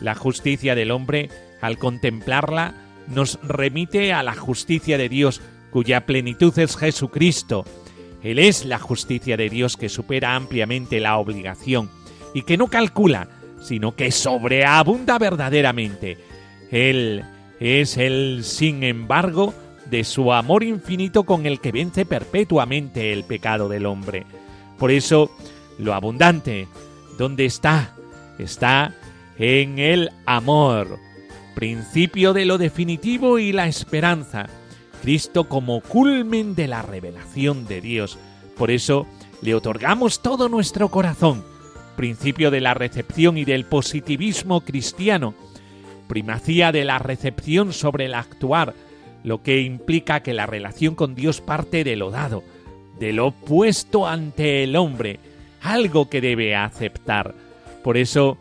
La 0.00 0.14
justicia 0.14 0.74
del 0.74 0.90
hombre, 0.90 1.28
al 1.60 1.78
contemplarla, 1.78 2.74
nos 3.08 3.38
remite 3.42 4.12
a 4.12 4.22
la 4.22 4.34
justicia 4.34 4.96
de 4.96 5.08
Dios, 5.08 5.40
cuya 5.70 6.06
plenitud 6.06 6.56
es 6.58 6.76
Jesucristo. 6.76 7.64
Él 8.22 8.38
es 8.38 8.64
la 8.64 8.78
justicia 8.78 9.36
de 9.36 9.50
Dios 9.50 9.76
que 9.76 9.88
supera 9.88 10.34
ampliamente 10.34 11.00
la 11.00 11.18
obligación 11.18 11.90
y 12.32 12.42
que 12.42 12.56
no 12.56 12.68
calcula, 12.68 13.28
sino 13.60 13.94
que 13.94 14.10
sobreabunda 14.10 15.18
verdaderamente. 15.18 16.18
Él 16.70 17.24
es 17.60 17.96
el, 17.96 18.44
sin 18.44 18.82
embargo, 18.82 19.52
de 19.90 20.04
su 20.04 20.32
amor 20.32 20.64
infinito 20.64 21.24
con 21.24 21.46
el 21.46 21.60
que 21.60 21.72
vence 21.72 22.06
perpetuamente 22.06 23.12
el 23.12 23.24
pecado 23.24 23.68
del 23.68 23.86
hombre. 23.86 24.26
Por 24.78 24.90
eso, 24.90 25.30
lo 25.78 25.94
abundante, 25.94 26.68
¿dónde 27.18 27.44
está? 27.44 27.94
Está 28.38 28.94
en 29.38 29.78
el 29.78 30.10
amor, 30.26 30.98
principio 31.54 32.32
de 32.32 32.44
lo 32.44 32.58
definitivo 32.58 33.38
y 33.38 33.52
la 33.52 33.66
esperanza. 33.66 34.46
Cristo 35.02 35.44
como 35.48 35.80
culmen 35.80 36.54
de 36.54 36.66
la 36.66 36.82
revelación 36.82 37.66
de 37.66 37.80
Dios. 37.80 38.18
Por 38.56 38.70
eso 38.70 39.06
le 39.42 39.54
otorgamos 39.54 40.22
todo 40.22 40.48
nuestro 40.48 40.88
corazón, 40.88 41.44
principio 41.96 42.50
de 42.50 42.60
la 42.60 42.72
recepción 42.72 43.36
y 43.36 43.44
del 43.44 43.66
positivismo 43.66 44.62
cristiano, 44.62 45.34
primacía 46.08 46.72
de 46.72 46.84
la 46.84 46.98
recepción 46.98 47.72
sobre 47.72 48.06
el 48.06 48.14
actuar, 48.14 48.74
lo 49.22 49.42
que 49.42 49.60
implica 49.60 50.20
que 50.20 50.34
la 50.34 50.46
relación 50.46 50.94
con 50.94 51.14
Dios 51.14 51.40
parte 51.40 51.84
de 51.84 51.96
lo 51.96 52.10
dado, 52.10 52.42
de 52.98 53.12
lo 53.12 53.32
puesto 53.32 54.06
ante 54.06 54.62
el 54.64 54.76
hombre, 54.76 55.18
algo 55.64 56.08
que 56.08 56.20
debe 56.20 56.54
aceptar. 56.54 57.34
Por 57.82 57.96
eso 57.96 58.38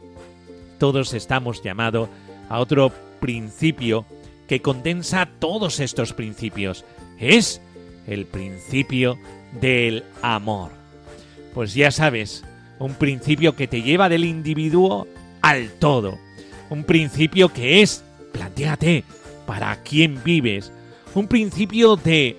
todos 0.77 1.13
estamos 1.13 1.63
llamados 1.63 2.09
a 2.49 2.59
otro 2.59 2.91
principio 3.19 4.05
que 4.47 4.61
condensa 4.61 5.29
todos 5.39 5.79
estos 5.79 6.13
principios. 6.13 6.85
Es 7.17 7.61
el 8.05 8.25
principio 8.25 9.17
del 9.59 10.03
amor. 10.21 10.71
Pues 11.53 11.73
ya 11.73 11.91
sabes, 11.91 12.43
un 12.79 12.95
principio 12.95 13.55
que 13.55 13.67
te 13.67 13.81
lleva 13.81 14.09
del 14.09 14.25
individuo 14.25 15.07
al 15.41 15.69
todo. 15.71 16.19
Un 16.69 16.83
principio 16.83 17.49
que 17.49 17.81
es, 17.81 18.03
planteate, 18.33 19.05
para 19.45 19.81
quién 19.83 20.21
vives. 20.23 20.73
Un 21.15 21.27
principio 21.27 21.95
de 21.95 22.37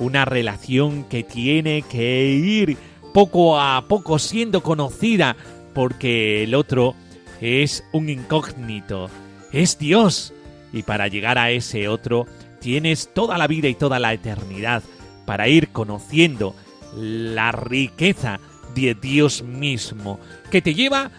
una 0.00 0.24
relación 0.24 1.04
que 1.04 1.22
tiene 1.22 1.82
que 1.82 2.26
ir 2.26 2.76
poco 3.14 3.60
a 3.60 3.84
poco 3.86 4.18
siendo 4.18 4.60
conocida 4.60 5.36
porque 5.72 6.42
el 6.42 6.54
otro 6.56 6.96
es 7.40 7.84
un 7.92 8.08
incógnito. 8.08 9.08
Es 9.52 9.78
Dios 9.78 10.34
y 10.72 10.82
para 10.82 11.06
llegar 11.06 11.38
a 11.38 11.52
ese 11.52 11.86
otro 11.86 12.26
tienes 12.60 13.14
toda 13.14 13.38
la 13.38 13.46
vida 13.46 13.68
y 13.68 13.76
toda 13.76 14.00
la 14.00 14.12
eternidad 14.12 14.82
para 15.26 15.46
ir 15.46 15.68
conociendo 15.68 16.56
la 16.96 17.52
riqueza 17.52 18.40
de 18.74 18.96
Dios 18.96 19.42
mismo, 19.44 20.18
que 20.50 20.60
te 20.60 20.74
lleva 20.74 21.12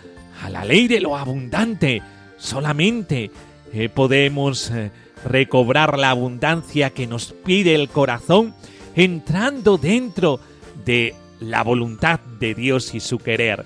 a 0.43 0.49
la 0.49 0.65
ley 0.65 0.89
de 0.89 0.99
lo 0.99 1.15
abundante. 1.15 2.01
Solamente 2.35 3.31
eh, 3.71 3.87
podemos 3.87 4.69
eh, 4.69 4.91
recobrar 5.23 5.97
la 5.97 6.09
abundancia 6.09 6.89
que 6.89 7.07
nos 7.07 7.31
pide 7.31 7.73
el 7.73 7.87
corazón 7.87 8.53
entrando 8.95 9.77
dentro 9.77 10.41
de 10.83 11.15
la 11.49 11.63
voluntad 11.63 12.19
de 12.39 12.53
Dios 12.53 12.93
y 12.93 12.99
su 12.99 13.17
querer. 13.17 13.65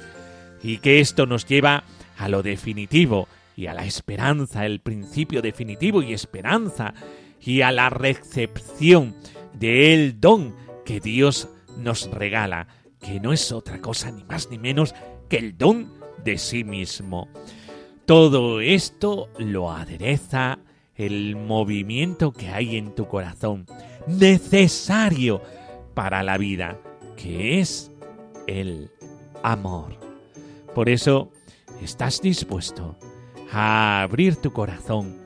Y 0.61 0.77
que 0.77 0.99
esto 0.99 1.25
nos 1.25 1.45
lleva 1.45 1.83
a 2.17 2.27
lo 2.27 2.43
definitivo, 2.43 3.27
y 3.55 3.67
a 3.67 3.73
la 3.73 3.85
esperanza, 3.85 4.65
el 4.65 4.79
principio 4.79 5.41
definitivo 5.41 6.01
y 6.01 6.13
esperanza, 6.13 6.93
y 7.41 7.61
a 7.61 7.71
la 7.71 7.89
recepción 7.89 9.15
del 9.53 10.19
don 10.19 10.55
que 10.85 10.99
Dios 10.99 11.49
nos 11.77 12.09
regala, 12.11 12.67
que 13.01 13.19
no 13.19 13.33
es 13.33 13.51
otra 13.51 13.79
cosa 13.79 14.11
ni 14.11 14.23
más 14.23 14.49
ni 14.49 14.57
menos 14.57 14.93
que 15.29 15.37
el 15.37 15.57
don 15.57 15.91
de 16.23 16.37
sí 16.37 16.63
mismo. 16.63 17.27
Todo 18.05 18.59
esto 18.61 19.29
lo 19.37 19.71
adereza 19.71 20.59
el 20.95 21.35
movimiento 21.35 22.33
que 22.33 22.49
hay 22.49 22.75
en 22.75 22.93
tu 22.93 23.07
corazón, 23.07 23.65
necesario 24.07 25.41
para 25.93 26.23
la 26.23 26.37
vida, 26.37 26.77
que 27.21 27.59
es 27.59 27.91
el 28.47 28.89
amor. 29.43 29.99
Por 30.73 30.89
eso, 30.89 31.31
¿estás 31.81 32.21
dispuesto 32.21 32.97
a 33.51 34.01
abrir 34.01 34.37
tu 34.37 34.53
corazón 34.53 35.17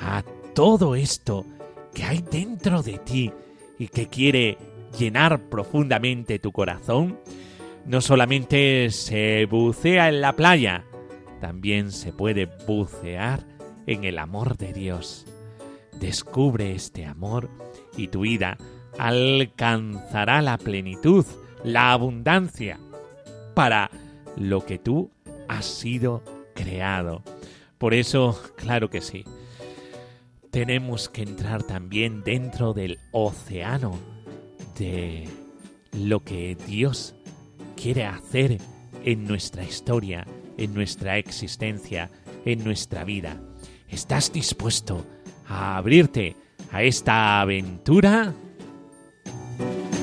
a 0.00 0.22
todo 0.54 0.94
esto 0.94 1.44
que 1.92 2.04
hay 2.04 2.24
dentro 2.30 2.82
de 2.82 2.98
ti 2.98 3.32
y 3.78 3.88
que 3.88 4.08
quiere 4.08 4.56
llenar 4.98 5.48
profundamente 5.48 6.38
tu 6.38 6.52
corazón, 6.52 7.18
no 7.84 8.00
solamente 8.00 8.90
se 8.90 9.46
bucea 9.46 10.08
en 10.08 10.20
la 10.20 10.34
playa, 10.34 10.84
también 11.40 11.92
se 11.92 12.12
puede 12.12 12.48
bucear 12.66 13.46
en 13.86 14.04
el 14.04 14.18
amor 14.18 14.56
de 14.56 14.72
Dios. 14.72 15.26
Descubre 16.00 16.72
este 16.72 17.04
amor 17.04 17.50
y 17.96 18.08
tu 18.08 18.20
vida 18.20 18.56
alcanzará 18.98 20.42
la 20.42 20.58
plenitud, 20.58 21.24
la 21.62 21.92
abundancia 21.92 22.78
para 23.54 23.90
lo 24.36 24.64
que 24.64 24.78
tú 24.78 25.10
has 25.48 25.64
sido 25.64 26.22
creado. 26.54 27.22
Por 27.78 27.94
eso, 27.94 28.40
claro 28.56 28.90
que 28.90 29.00
sí, 29.00 29.24
tenemos 30.50 31.08
que 31.08 31.22
entrar 31.22 31.62
también 31.62 32.22
dentro 32.22 32.72
del 32.72 32.98
océano 33.12 33.98
de 34.78 35.28
lo 35.92 36.20
que 36.20 36.56
Dios 36.66 37.14
quiere 37.76 38.04
hacer 38.04 38.58
en 39.04 39.24
nuestra 39.26 39.64
historia, 39.64 40.26
en 40.56 40.74
nuestra 40.74 41.18
existencia, 41.18 42.10
en 42.44 42.64
nuestra 42.64 43.04
vida. 43.04 43.40
¿Estás 43.88 44.32
dispuesto 44.32 45.04
a 45.46 45.76
abrirte 45.76 46.36
a 46.72 46.82
esta 46.82 47.40
aventura? 47.40 48.32
thank 49.56 49.84
you 49.84 49.93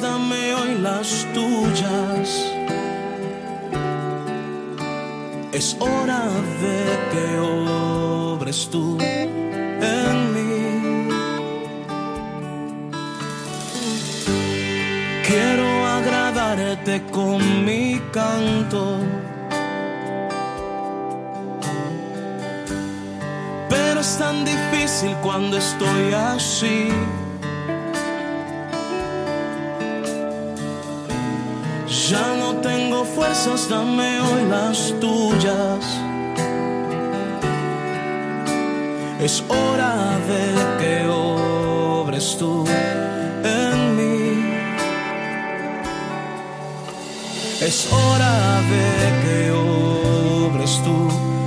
dame 0.00 0.54
hoy 0.54 0.78
las 0.78 1.26
tuyas. 1.34 2.28
Es 5.52 5.76
hora 5.78 6.22
de 6.62 6.78
que 7.10 7.38
obres 7.38 8.68
tú 8.70 8.96
en 9.00 10.16
mí. 10.34 11.08
Quiero 15.26 15.86
agradarte 15.86 17.02
con 17.10 17.64
mi 17.66 18.00
canto. 18.12 19.19
Difícil 25.00 25.16
cuando 25.22 25.56
estoy 25.56 26.12
así. 26.12 26.88
Ya 32.08 32.34
no 32.38 32.56
tengo 32.60 33.04
fuerzas, 33.04 33.68
dame 33.68 34.20
hoy 34.20 34.44
las 34.48 34.94
tuyas. 35.00 35.84
Es 39.20 39.44
hora 39.48 40.18
de 40.30 40.44
que 40.78 41.06
obres 41.06 42.36
tú 42.38 42.64
en 43.44 43.96
mí. 43.96 44.54
Es 47.60 47.88
hora 47.92 48.60
de 48.72 49.10
que 49.22 49.50
obres 49.52 50.80
tú 50.82 51.39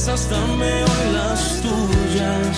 fuerzas, 0.00 0.30
dame 0.30 0.84
hoy 0.84 1.12
las 1.12 1.60
tuyas. 1.60 2.56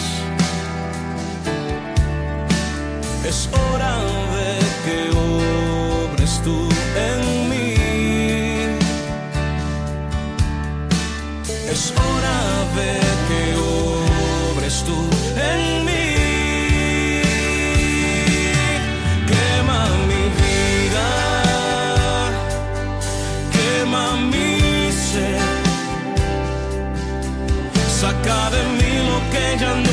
Es 3.25 3.49
hora 3.49 4.32
lo 29.63 29.92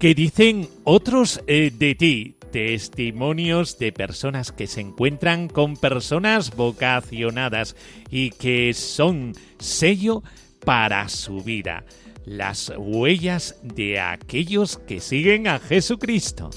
¿Qué 0.00 0.14
dicen 0.14 0.66
otros 0.84 1.42
eh, 1.46 1.70
de 1.78 1.94
ti? 1.94 2.34
Testimonios 2.50 3.78
de 3.78 3.92
personas 3.92 4.50
que 4.50 4.66
se 4.66 4.80
encuentran 4.80 5.46
con 5.46 5.76
personas 5.76 6.56
vocacionadas 6.56 7.76
y 8.10 8.30
que 8.30 8.72
son 8.72 9.34
sello 9.58 10.22
para 10.64 11.06
su 11.10 11.42
vida. 11.42 11.84
Las 12.24 12.72
huellas 12.78 13.60
de 13.62 14.00
aquellos 14.00 14.78
que 14.78 15.00
siguen 15.00 15.46
a 15.46 15.58
Jesucristo. 15.58 16.48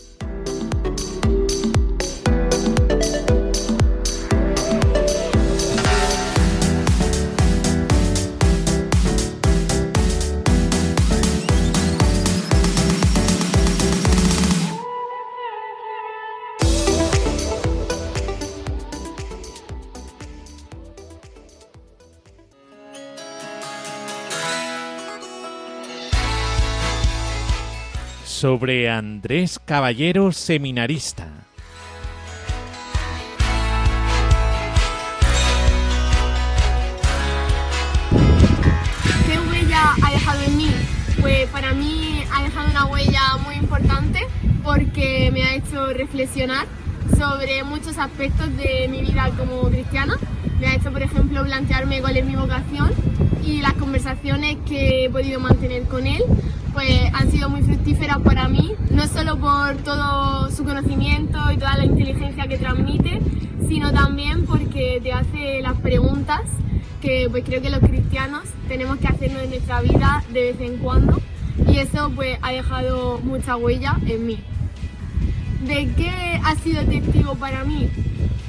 Sobre 28.43 28.89
Andrés 28.89 29.57
Caballero, 29.57 30.33
seminarista. 30.33 31.29
¿Qué 39.25 39.39
huella 39.49 39.93
ha 39.93 40.11
dejado 40.11 40.41
en 40.41 40.57
mí? 40.57 40.67
Pues 41.21 41.47
para 41.51 41.73
mí 41.73 42.25
ha 42.33 42.43
dejado 42.43 42.69
una 42.69 42.85
huella 42.87 43.21
muy 43.45 43.55
importante 43.55 44.19
porque 44.61 45.31
me 45.31 45.43
ha 45.43 45.55
hecho 45.55 45.93
reflexionar 45.93 46.67
sobre 47.17 47.63
muchos 47.63 47.97
aspectos 47.97 48.57
de 48.57 48.89
mi 48.89 49.03
vida 49.03 49.31
como 49.37 49.69
cristiana. 49.69 50.17
Me 50.59 50.67
ha 50.67 50.75
hecho, 50.75 50.91
por 50.91 51.01
ejemplo, 51.01 51.45
plantearme 51.45 52.01
cuál 52.01 52.17
es 52.17 52.25
mi 52.25 52.35
vocación 52.35 52.91
y 53.41 53.61
las 53.61 53.75
conversaciones 53.75 54.57
que 54.67 55.05
he 55.05 55.09
podido 55.09 55.39
mantener 55.39 55.83
con 55.83 56.07
él 56.07 56.21
pues 56.73 57.13
han 57.13 57.31
sido 57.31 57.49
muy 57.49 57.61
fructíferas 57.61 58.17
para 58.19 58.47
mí, 58.47 58.73
no 58.89 59.07
solo 59.07 59.37
por 59.37 59.75
todo 59.77 60.49
su 60.51 60.63
conocimiento 60.63 61.39
y 61.51 61.57
toda 61.57 61.77
la 61.77 61.85
inteligencia 61.85 62.47
que 62.47 62.57
transmite, 62.57 63.21
sino 63.67 63.93
también 63.93 64.45
porque 64.45 64.99
te 65.01 65.13
hace 65.13 65.61
las 65.61 65.77
preguntas 65.79 66.41
que 67.01 67.27
pues 67.29 67.43
creo 67.45 67.61
que 67.61 67.69
los 67.69 67.79
cristianos 67.79 68.43
tenemos 68.67 68.97
que 68.97 69.07
hacerlo 69.07 69.39
en 69.39 69.49
nuestra 69.49 69.81
vida 69.81 70.23
de 70.33 70.51
vez 70.51 70.61
en 70.61 70.77
cuando 70.77 71.21
y 71.67 71.77
eso 71.77 72.11
pues 72.15 72.39
ha 72.41 72.51
dejado 72.51 73.19
mucha 73.23 73.55
huella 73.55 73.97
en 74.07 74.25
mí. 74.25 74.39
¿De 75.67 75.89
qué 75.95 76.39
ha 76.43 76.55
sido 76.55 76.83
testigo 76.85 77.35
para 77.35 77.63
mí? 77.63 77.89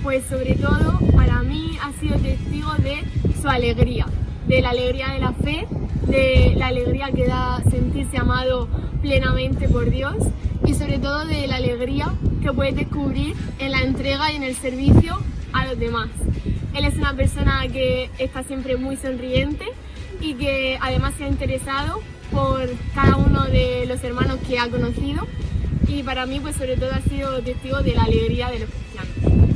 Pues 0.02 0.24
sobre 0.26 0.54
todo 0.54 0.98
para 1.14 1.42
mí 1.42 1.76
ha 1.82 1.92
sido 2.00 2.18
testigo 2.18 2.72
de 2.78 3.04
su 3.40 3.48
alegría, 3.48 4.06
de 4.48 4.62
la 4.62 4.70
alegría 4.70 5.10
de 5.10 5.20
la 5.20 5.32
fe, 5.32 5.66
de 6.06 6.54
la 6.56 6.68
alegría 6.68 7.10
que 7.14 7.26
da 7.26 7.62
sentirse 7.70 8.18
amado 8.18 8.68
plenamente 9.00 9.68
por 9.68 9.90
Dios 9.90 10.16
y 10.66 10.74
sobre 10.74 10.98
todo 10.98 11.26
de 11.26 11.46
la 11.46 11.56
alegría 11.56 12.12
que 12.42 12.52
puedes 12.52 12.76
descubrir 12.76 13.34
en 13.58 13.72
la 13.72 13.82
entrega 13.82 14.32
y 14.32 14.36
en 14.36 14.42
el 14.42 14.54
servicio 14.54 15.18
a 15.52 15.66
los 15.66 15.78
demás. 15.78 16.08
Él 16.74 16.84
es 16.84 16.96
una 16.96 17.14
persona 17.14 17.66
que 17.68 18.10
está 18.18 18.42
siempre 18.42 18.76
muy 18.76 18.96
sonriente 18.96 19.66
y 20.20 20.34
que 20.34 20.78
además 20.80 21.14
se 21.16 21.24
ha 21.24 21.28
interesado 21.28 22.00
por 22.30 22.68
cada 22.94 23.16
uno 23.16 23.44
de 23.44 23.86
los 23.86 24.02
hermanos 24.02 24.38
que 24.46 24.58
ha 24.58 24.68
conocido 24.68 25.26
y 25.86 26.02
para 26.02 26.26
mí 26.26 26.40
pues 26.40 26.56
sobre 26.56 26.76
todo 26.76 26.90
ha 26.92 27.00
sido 27.02 27.40
testigo 27.42 27.80
de 27.82 27.94
la 27.94 28.02
alegría 28.02 28.50
de 28.50 28.60
los 28.60 28.68
cristianos. 28.70 29.53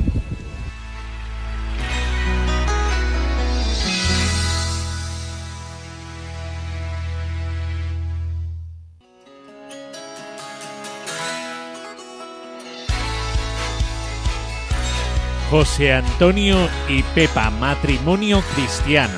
José 15.51 15.95
Antonio 15.95 16.57
y 16.91 17.03
Pepa, 17.15 17.49
matrimonio 17.49 18.43
cristiano. 18.55 19.15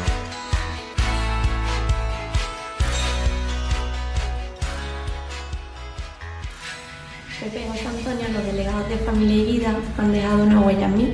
Pepe 7.41 7.65
y 7.65 7.69
José 7.69 7.87
Antonio, 7.89 8.29
los 8.33 8.45
delegados 8.45 8.89
de 8.89 8.97
Familia 8.99 9.37
y 9.37 9.53
Vida, 9.59 9.77
han 9.99 10.13
dejado 10.13 10.45
una 10.45 10.61
huella 10.61 10.87
en 10.87 10.97
mí. 10.97 11.13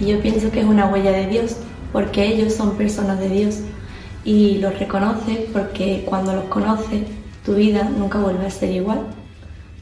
Y 0.00 0.08
yo 0.08 0.20
pienso 0.20 0.50
que 0.50 0.60
es 0.60 0.66
una 0.66 0.88
huella 0.88 1.12
de 1.12 1.28
Dios, 1.28 1.56
porque 1.90 2.26
ellos 2.26 2.52
son 2.52 2.76
personas 2.76 3.18
de 3.20 3.30
Dios. 3.30 3.60
Y 4.22 4.58
los 4.58 4.78
reconoces 4.78 5.46
porque 5.50 6.04
cuando 6.04 6.34
los 6.34 6.44
conoces, 6.44 7.04
tu 7.42 7.54
vida 7.54 7.84
nunca 7.84 8.18
vuelve 8.18 8.44
a 8.44 8.50
ser 8.50 8.70
igual. 8.72 9.06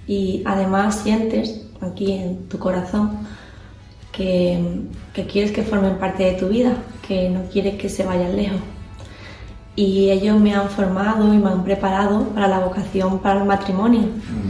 Y 0.06 0.42
además 0.44 1.00
sientes 1.02 1.62
aquí 1.80 2.12
en 2.12 2.48
tu 2.48 2.60
corazón 2.60 3.26
que, 4.16 4.58
quieres 5.30 5.52
que 5.52 5.62
formen 5.62 5.96
parte 5.96 6.24
de 6.24 6.32
tu 6.32 6.48
vida, 6.48 6.72
que 7.06 7.28
no 7.28 7.42
quieres 7.52 7.74
que 7.74 7.88
se 7.88 8.04
vayan 8.04 8.36
lejos. 8.36 8.58
Y 9.74 10.10
ellos 10.10 10.40
me 10.40 10.54
han 10.54 10.68
formado 10.70 11.34
y 11.34 11.36
me 11.36 11.50
han 11.50 11.62
preparado 11.62 12.24
para 12.30 12.48
la 12.48 12.60
vocación 12.60 13.18
para 13.18 13.40
el 13.40 13.46
matrimonio. 13.46 14.02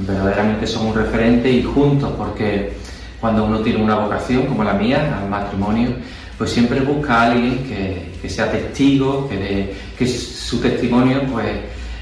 verdaderamente 0.07 0.67
son 0.69 0.87
un 0.87 0.95
referente 0.95 1.51
y 1.51 1.62
juntos, 1.64 2.12
porque 2.17 2.75
cuando 3.21 3.45
uno 3.45 3.59
tiene 3.61 3.83
una 3.83 3.97
vocación 3.97 4.47
como 4.47 4.62
la 4.62 4.75
mía, 4.75 5.19
al 5.21 5.29
matrimonio, 5.29 5.91
pues 6.39 6.51
siempre 6.51 6.81
busca 6.81 7.23
a 7.23 7.33
alguien 7.33 7.64
que, 7.64 8.29
sea 8.29 8.51
testigo, 8.51 9.29
que, 9.29 10.07
su 10.07 10.61
testimonio 10.61 11.23
pues 11.33 11.47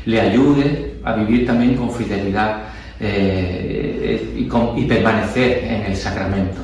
le 0.07 0.21
ayude 0.21 0.95
a 1.05 1.15
vivir 1.15 1.47
también 1.47 1.77
con 1.77 1.91
fidelidad 1.91 2.63
eh, 3.01 4.47
con- 4.51 4.77
y 4.79 4.85
permanecer 4.85 5.65
en 5.65 5.83
el 5.83 5.97
sacramento, 5.97 6.61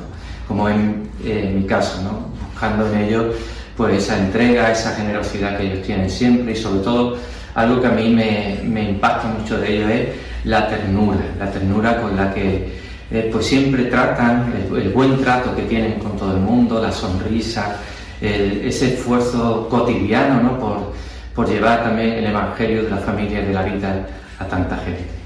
como 0.51 0.67
en, 0.67 1.09
en 1.23 1.61
mi 1.61 1.65
caso, 1.65 2.01
¿no? 2.03 2.25
buscando 2.51 2.85
en 2.91 3.05
ellos 3.05 3.35
pues 3.77 4.03
esa 4.03 4.17
entrega, 4.17 4.69
esa 4.69 4.93
generosidad 4.95 5.57
que 5.57 5.63
ellos 5.63 5.81
tienen 5.85 6.09
siempre 6.09 6.51
y 6.51 6.55
sobre 6.57 6.81
todo 6.81 7.17
algo 7.55 7.79
que 7.79 7.87
a 7.87 7.91
mí 7.91 8.09
me, 8.09 8.89
impacta 8.89 9.29
mucho 9.29 9.57
de 9.57 9.77
ellos 9.77 9.89
es 9.89 10.09
la 10.43 10.67
ternura, 10.67 11.21
la 11.39 11.49
ternura 11.49 12.01
con 12.01 12.17
la 12.17 12.33
que 12.33 12.81
eh, 13.09 13.29
pues 13.31 13.45
siempre 13.45 13.85
tratan, 13.85 14.53
el, 14.75 14.89
buen 14.89 15.21
trato 15.21 15.55
que 15.55 15.61
tienen 15.63 15.99
con 15.99 16.17
todo 16.17 16.33
el 16.33 16.41
mundo, 16.41 16.81
la 16.81 16.91
sonrisa, 16.91 17.77
ese 18.19 18.93
esfuerzo 18.93 19.69
cotidiano 19.69 20.41
¿no? 20.43 20.59
por, 20.59 20.93
por 21.33 21.47
llevar 21.47 21.81
también 21.83 22.09
el 22.11 22.25
Evangelio 22.25 22.83
de 22.83 22.89
la 22.89 22.97
familia 22.97 23.41
de 23.41 23.53
la 23.53 23.63
vida 23.63 24.05
a 24.37 24.45
tanta 24.45 24.75
gente. 24.79 25.20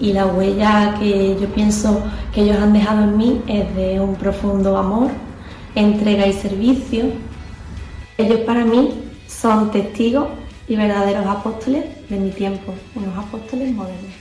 Y 0.00 0.12
la 0.12 0.26
huella 0.26 0.96
que 0.98 1.36
yo 1.40 1.48
pienso 1.48 2.02
que 2.32 2.42
ellos 2.42 2.58
han 2.58 2.72
dejado 2.72 3.04
en 3.04 3.16
mí 3.16 3.42
es 3.46 3.74
de 3.74 4.00
un 4.00 4.16
profundo 4.16 4.76
amor, 4.76 5.10
entrega 5.74 6.26
y 6.26 6.32
servicio. 6.32 7.06
Ellos 8.18 8.40
para 8.40 8.64
mí 8.64 8.90
son 9.26 9.70
testigos 9.70 10.28
y 10.68 10.76
verdaderos 10.76 11.26
apóstoles 11.26 11.84
de 12.08 12.18
mi 12.18 12.30
tiempo, 12.30 12.74
unos 12.94 13.16
apóstoles 13.16 13.72
modernos. 13.72 14.17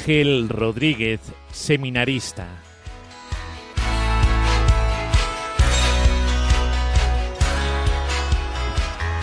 Ángel 0.00 0.48
Rodríguez, 0.48 1.20
seminarista. 1.52 2.46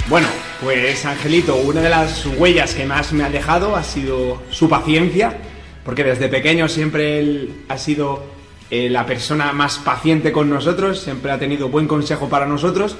Bueno, 0.08 0.28
pues 0.62 1.04
Angelito, 1.04 1.56
una 1.56 1.82
de 1.82 1.90
las 1.90 2.28
huellas 2.28 2.76
que 2.76 2.86
más 2.86 3.12
me 3.12 3.24
ha 3.24 3.30
dejado 3.32 3.76
ha 3.76 3.82
sido 3.82 4.44
su 4.52 4.70
paciencia, 4.70 5.40
porque 5.84 6.04
desde 6.04 6.30
pequeño 6.30 6.70
siempre 6.70 7.18
él 7.18 7.64
ha 7.70 7.80
sido 7.80 8.24
eh, 8.70 8.88
la 8.88 9.08
persona 9.08 9.54
más 9.54 9.80
paciente 9.80 10.32
con 10.32 10.48
nosotros, 10.48 11.00
siempre 11.00 11.32
ha 11.32 11.40
tenido 11.40 11.70
buen 11.70 11.88
consejo 11.88 12.30
para 12.30 12.46
nosotros, 12.46 12.96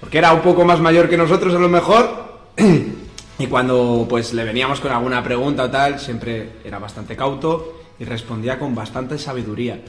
porque 0.00 0.18
era 0.18 0.32
un 0.32 0.42
poco 0.42 0.64
más 0.64 0.80
mayor 0.80 1.08
que 1.08 1.16
nosotros 1.16 1.54
a 1.54 1.60
lo 1.60 1.68
mejor, 1.68 2.40
y 3.38 3.46
cuando 3.46 4.06
pues 4.08 4.34
le 4.34 4.44
veníamos 4.44 4.80
con 4.80 4.90
alguna 4.90 5.22
pregunta 5.22 5.64
o 5.64 5.70
tal, 5.70 6.00
siempre 6.00 6.54
era 6.64 6.78
bastante 6.78 7.14
cauto 7.14 7.82
y 7.98 8.04
respondía 8.04 8.58
con 8.58 8.74
bastante 8.74 9.16
sabiduría. 9.16 9.80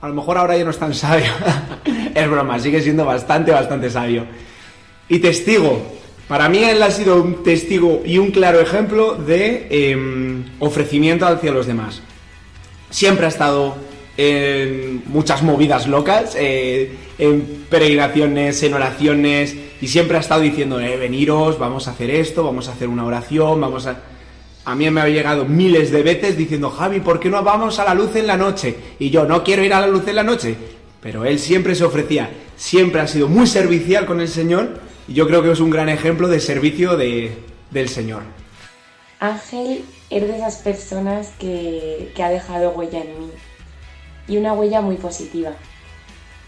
A 0.00 0.08
lo 0.08 0.14
mejor 0.14 0.38
ahora 0.38 0.56
ya 0.56 0.64
no 0.64 0.70
es 0.70 0.78
tan 0.78 0.94
sabio, 0.94 1.32
es 2.14 2.30
broma, 2.30 2.58
sigue 2.60 2.80
siendo 2.80 3.04
bastante, 3.04 3.50
bastante 3.50 3.90
sabio. 3.90 4.24
Y 5.08 5.18
testigo. 5.18 5.94
Para 6.28 6.48
mí 6.48 6.58
él 6.58 6.82
ha 6.82 6.90
sido 6.90 7.22
un 7.22 7.44
testigo 7.44 8.02
y 8.04 8.18
un 8.18 8.32
claro 8.32 8.60
ejemplo 8.60 9.14
de 9.14 9.68
eh, 9.70 10.44
ofrecimiento 10.58 11.26
hacia 11.26 11.52
los 11.52 11.66
demás. 11.66 12.02
Siempre 12.90 13.26
ha 13.26 13.28
estado 13.28 13.76
en 14.16 15.02
muchas 15.06 15.42
movidas 15.42 15.86
locas, 15.86 16.34
eh, 16.36 16.96
en 17.18 17.66
peregrinaciones, 17.68 18.62
en 18.62 18.74
oraciones, 18.74 19.56
y 19.80 19.88
siempre 19.88 20.16
ha 20.16 20.20
estado 20.20 20.40
diciendo, 20.40 20.80
eh, 20.80 20.96
veniros, 20.96 21.58
vamos 21.58 21.88
a 21.88 21.92
hacer 21.92 22.10
esto, 22.10 22.44
vamos 22.44 22.68
a 22.68 22.72
hacer 22.72 22.88
una 22.88 23.04
oración, 23.04 23.60
vamos 23.60 23.86
a... 23.86 24.00
A 24.64 24.74
mí 24.74 24.90
me 24.90 25.00
ha 25.00 25.08
llegado 25.08 25.44
miles 25.44 25.92
de 25.92 26.02
veces 26.02 26.36
diciendo, 26.36 26.70
Javi, 26.70 26.98
¿por 26.98 27.20
qué 27.20 27.30
no 27.30 27.40
vamos 27.42 27.78
a 27.78 27.84
la 27.84 27.94
luz 27.94 28.16
en 28.16 28.26
la 28.26 28.36
noche? 28.36 28.76
Y 28.98 29.10
yo, 29.10 29.24
no 29.24 29.44
quiero 29.44 29.62
ir 29.62 29.72
a 29.72 29.80
la 29.80 29.86
luz 29.86 30.08
en 30.08 30.16
la 30.16 30.24
noche. 30.24 30.56
Pero 31.00 31.24
él 31.24 31.38
siempre 31.38 31.76
se 31.76 31.84
ofrecía, 31.84 32.30
siempre 32.56 33.00
ha 33.00 33.06
sido 33.06 33.28
muy 33.28 33.46
servicial 33.46 34.06
con 34.06 34.20
el 34.20 34.26
Señor 34.26 34.80
y 35.06 35.14
yo 35.14 35.28
creo 35.28 35.40
que 35.40 35.52
es 35.52 35.60
un 35.60 35.70
gran 35.70 35.88
ejemplo 35.88 36.26
de 36.26 36.40
servicio 36.40 36.96
de, 36.96 37.38
del 37.70 37.88
Señor. 37.88 38.22
Ángel 39.20 39.84
es 40.10 40.22
de 40.22 40.36
esas 40.36 40.56
personas 40.56 41.28
que, 41.38 42.10
que 42.16 42.22
ha 42.24 42.30
dejado 42.30 42.70
huella 42.70 43.00
en 43.00 43.20
mí 43.20 43.30
y 44.26 44.36
una 44.36 44.52
huella 44.52 44.80
muy 44.80 44.96
positiva, 44.96 45.52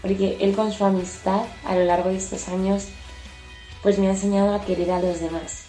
porque 0.01 0.37
él 0.41 0.53
con 0.55 0.73
su 0.73 0.83
amistad 0.83 1.43
a 1.65 1.75
lo 1.75 1.85
largo 1.85 2.09
de 2.09 2.17
estos 2.17 2.49
años 2.49 2.89
pues 3.81 3.97
me 3.97 4.07
ha 4.07 4.11
enseñado 4.11 4.53
a 4.53 4.61
querer 4.61 4.91
a 4.91 5.01
los 5.01 5.19
demás 5.19 5.63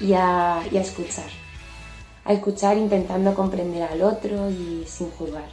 y 0.00 0.12
a, 0.12 0.62
escuchar, 0.72 1.28
a 2.24 2.32
escuchar 2.32 2.76
intentando 2.76 3.34
comprender 3.34 3.82
al 3.82 4.02
otro 4.02 4.50
y 4.50 4.84
sin 4.86 5.10
juzgar. 5.10 5.48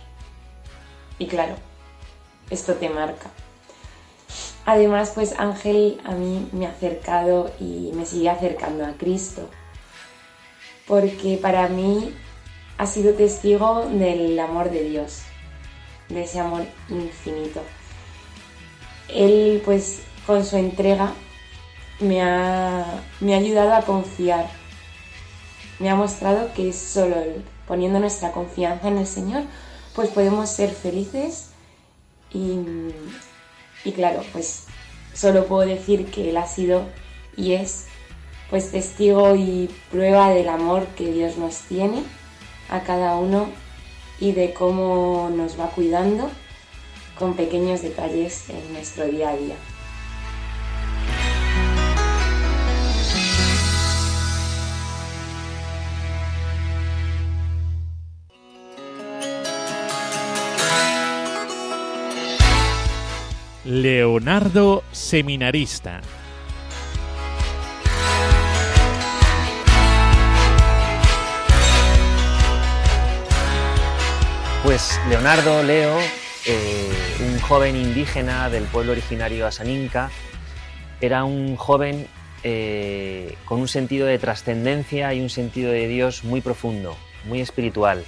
Y 1.18 1.28
claro, 1.28 1.56
esto 2.50 2.74
te 2.74 2.90
marca. 2.90 3.32
Además, 4.66 5.12
pues 5.14 5.34
Ángel 5.38 6.02
a 6.04 6.12
mí 6.12 6.50
me 6.52 6.66
ha 6.66 6.72
acercado 6.72 7.52
y 7.60 7.92
me 7.94 8.06
sigue 8.06 8.30
acercando 8.30 8.86
a 8.86 8.94
Cristo, 8.94 9.48
porque 10.88 11.38
para 11.42 11.68
mí 11.70 12.14
ha 12.78 12.88
sido 12.88 13.14
testigo 13.14 13.86
del 13.86 14.38
amor 14.40 14.72
de 14.72 14.90
Dios, 14.90 15.22
de 16.10 16.24
ese 16.24 16.40
amor 16.40 16.66
infinito. 16.90 17.62
Él, 19.08 19.62
pues, 19.64 20.02
con 20.26 20.44
su 20.44 20.58
entrega 20.58 21.14
me 22.00 22.22
ha, 22.22 23.02
me 23.20 23.34
ha 23.34 23.38
ayudado 23.38 23.74
a 23.74 23.82
confiar, 23.82 24.50
me 25.80 25.90
ha 25.90 25.96
mostrado 25.96 26.54
que 26.54 26.74
solo 26.74 27.16
poniendo 27.68 28.00
nuestra 28.00 28.32
confianza 28.32 28.88
en 28.88 28.98
el 28.98 29.08
Señor, 29.08 29.44
pues 29.94 30.10
podemos 30.10 30.50
ser 30.50 30.72
felices 30.72 31.52
y, 32.32 32.60
y 33.84 33.92
claro, 33.94 34.24
pues 34.34 34.66
solo 35.14 35.46
puedo 35.46 35.68
decir 35.68 36.12
que 36.12 36.30
Él 36.30 36.38
ha 36.38 36.48
sido 36.48 36.84
y 37.38 37.54
es 37.54 37.88
pues 38.50 38.72
testigo 38.72 39.36
y 39.36 39.70
prueba 39.92 40.30
del 40.30 40.50
amor 40.50 40.86
que 40.96 41.12
Dios 41.12 41.38
nos 41.38 41.60
tiene 41.62 42.04
a 42.70 42.82
cada 42.82 43.16
uno 43.16 43.48
y 44.20 44.34
de 44.34 44.54
cómo 44.54 45.30
nos 45.34 45.60
va 45.60 45.70
cuidando 45.70 46.30
con 47.18 47.36
pequeños 47.36 47.82
detalles 47.82 48.50
en 48.50 48.74
nuestro 48.74 49.06
día 49.06 49.30
a 49.30 49.38
día. 49.38 49.56
Leonardo 63.66 64.84
Seminarista. 64.92 66.02
Pues 74.64 75.00
Leonardo 75.10 75.64
Leo, 75.64 75.98
eh, 76.46 76.92
un 77.22 77.40
joven 77.40 77.76
indígena 77.76 78.52
del 78.52 78.66
pueblo 78.66 78.92
originario 78.92 79.48
asaninca, 79.48 80.12
era 81.02 81.24
un 81.24 81.56
joven 81.56 82.08
eh, 82.44 83.36
con 83.46 83.60
un 83.60 83.68
sentido 83.68 84.06
de 84.06 84.20
trascendencia 84.20 85.12
y 85.16 85.22
un 85.22 85.32
sentido 85.32 85.72
de 85.72 85.88
Dios 85.88 86.24
muy 86.24 86.42
profundo, 86.42 86.96
muy 87.24 87.42
espiritual. 87.42 88.06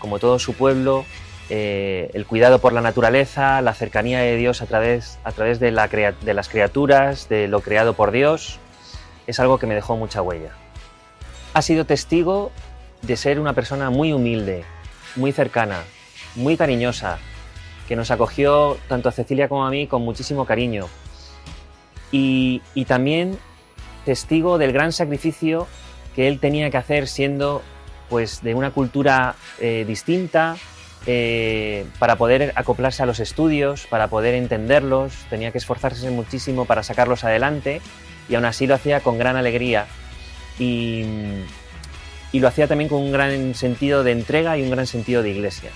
Como 0.00 0.18
todo 0.18 0.38
su 0.38 0.52
pueblo, 0.52 1.06
eh, 1.48 2.10
el 2.12 2.26
cuidado 2.26 2.58
por 2.58 2.72
la 2.72 2.80
naturaleza, 2.80 3.60
la 3.62 3.72
cercanía 3.72 4.18
de 4.18 4.36
Dios 4.36 4.62
a 4.62 4.66
través, 4.66 5.18
a 5.22 5.30
través 5.30 5.60
de, 5.60 5.70
las 5.70 6.48
criaturas, 6.48 7.28
de 7.28 7.46
lo 7.46 7.60
creado 7.60 7.94
por 7.94 8.10
Dios, 8.10 8.58
es 9.28 9.38
algo 9.38 9.58
que 9.58 9.66
me 9.66 9.74
dejó 9.74 9.96
mucha 9.96 10.22
huella. 10.22 10.50
Ha 11.54 11.62
sido 11.62 11.84
testigo 11.84 12.50
de 13.02 13.16
ser 13.16 13.38
una 13.38 13.52
persona 13.52 13.90
muy 13.90 14.12
humilde, 14.12 14.64
muy 15.14 15.30
cercana, 15.30 15.84
muy 16.34 16.56
cariñosa, 16.56 17.18
que 17.86 17.94
nos 17.94 18.10
acogió 18.10 18.76
tanto 18.88 19.08
a 19.08 19.12
Cecilia 19.12 19.48
como 19.48 19.64
a 19.64 19.70
mí 19.70 19.86
con 19.86 20.02
muchísimo 20.02 20.46
cariño. 20.46 20.88
Y, 22.10 22.62
también 22.86 23.38
testigo 24.04 24.58
del 24.58 24.72
gran 24.72 24.92
sacrificio 24.92 25.66
que 26.14 26.28
él 26.28 26.40
tenía 26.40 26.70
que 26.70 26.76
hacer 26.76 27.08
siendo 27.08 27.62
pues 28.08 28.42
de 28.42 28.54
una 28.54 28.70
cultura 28.70 29.34
eh, 29.60 29.84
distinta, 29.86 30.56
eh, 31.06 31.86
para 31.98 32.16
poder 32.16 32.52
acoplarse 32.56 33.02
a 33.02 33.06
los 33.06 33.20
estudios, 33.20 33.86
para 33.86 34.08
poder 34.08 34.34
entenderlos, 34.34 35.12
tenía 35.30 35.52
que 35.52 35.58
esforzarse 35.58 36.10
muchísimo 36.10 36.64
para 36.64 36.82
sacarlos 36.82 37.24
adelante 37.24 37.80
y 38.28 38.34
aún 38.34 38.44
así 38.44 38.66
lo 38.66 38.74
hacía 38.74 39.00
con 39.00 39.18
gran 39.18 39.36
alegría 39.36 39.86
y, 40.58 41.04
y 42.32 42.40
lo 42.40 42.48
hacía 42.48 42.66
también 42.66 42.88
con 42.88 43.02
un 43.02 43.12
gran 43.12 43.54
sentido 43.54 44.02
de 44.02 44.12
entrega 44.12 44.58
y 44.58 44.62
un 44.62 44.70
gran 44.70 44.86
sentido 44.86 45.22
de 45.22 45.30
iglesia. 45.30 45.70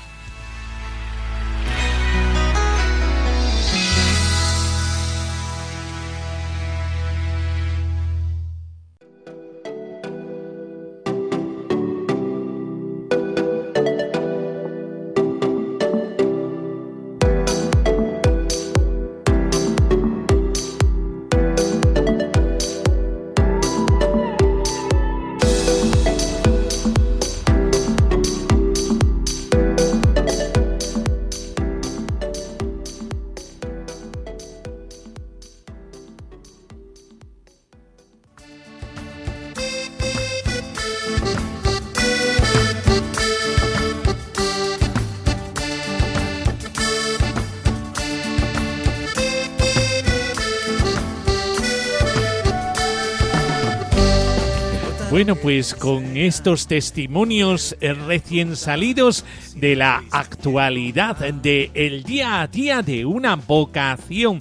Bueno, 55.10 55.34
pues 55.34 55.74
con 55.74 56.16
estos 56.16 56.68
testimonios 56.68 57.76
eh, 57.80 57.94
recién 57.94 58.54
salidos 58.54 59.24
de 59.56 59.74
la 59.74 60.04
actualidad, 60.12 61.16
de 61.16 61.72
el 61.74 62.04
día 62.04 62.42
a 62.42 62.46
día 62.46 62.80
de 62.82 63.04
una 63.04 63.34
vocación, 63.34 64.40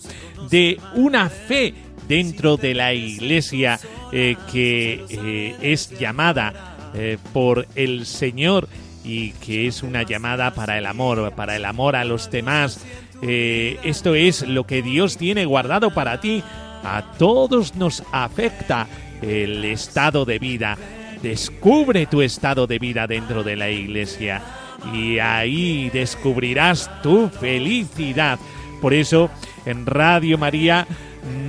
de 0.52 0.80
una 0.94 1.28
fe 1.32 1.74
dentro 2.08 2.56
de 2.56 2.76
la 2.76 2.94
iglesia 2.94 3.80
eh, 4.12 4.36
que 4.52 5.04
eh, 5.10 5.56
es 5.60 5.90
llamada 5.98 6.76
por 7.34 7.68
el 7.76 8.06
Señor 8.06 8.68
y 9.04 9.32
que 9.34 9.66
es 9.66 9.82
una 9.82 10.04
llamada 10.04 10.54
para 10.54 10.78
el 10.78 10.86
amor, 10.86 11.34
para 11.36 11.56
el 11.56 11.66
amor 11.66 11.96
a 11.96 12.06
los 12.06 12.30
demás. 12.30 12.80
esto 13.22 14.14
es 14.14 14.48
lo 14.48 14.66
que 14.66 14.84
Dios 14.84 15.18
tiene 15.18 15.46
guardado 15.46 15.92
para 15.92 16.20
ti. 16.20 16.44
A 16.84 17.04
todos 17.18 17.76
nos 17.76 18.04
afecta 18.12 18.88
el 19.22 19.66
estado 19.66 20.26
de 20.26 20.40
vida. 20.40 20.78
Descubre 21.22 22.06
tu 22.06 22.22
estado 22.22 22.68
de 22.68 22.80
vida 22.80 23.08
dentro 23.08 23.44
de 23.44 23.56
la 23.56 23.70
iglesia 23.70 24.42
y 24.94 25.20
ahí 25.20 25.90
descubrirás 25.90 26.90
tu 27.02 27.30
felicidad. 27.30 28.40
Por 28.82 28.94
eso 28.94 29.30
en 29.66 29.86
Radio 29.86 30.38
María 30.38 30.88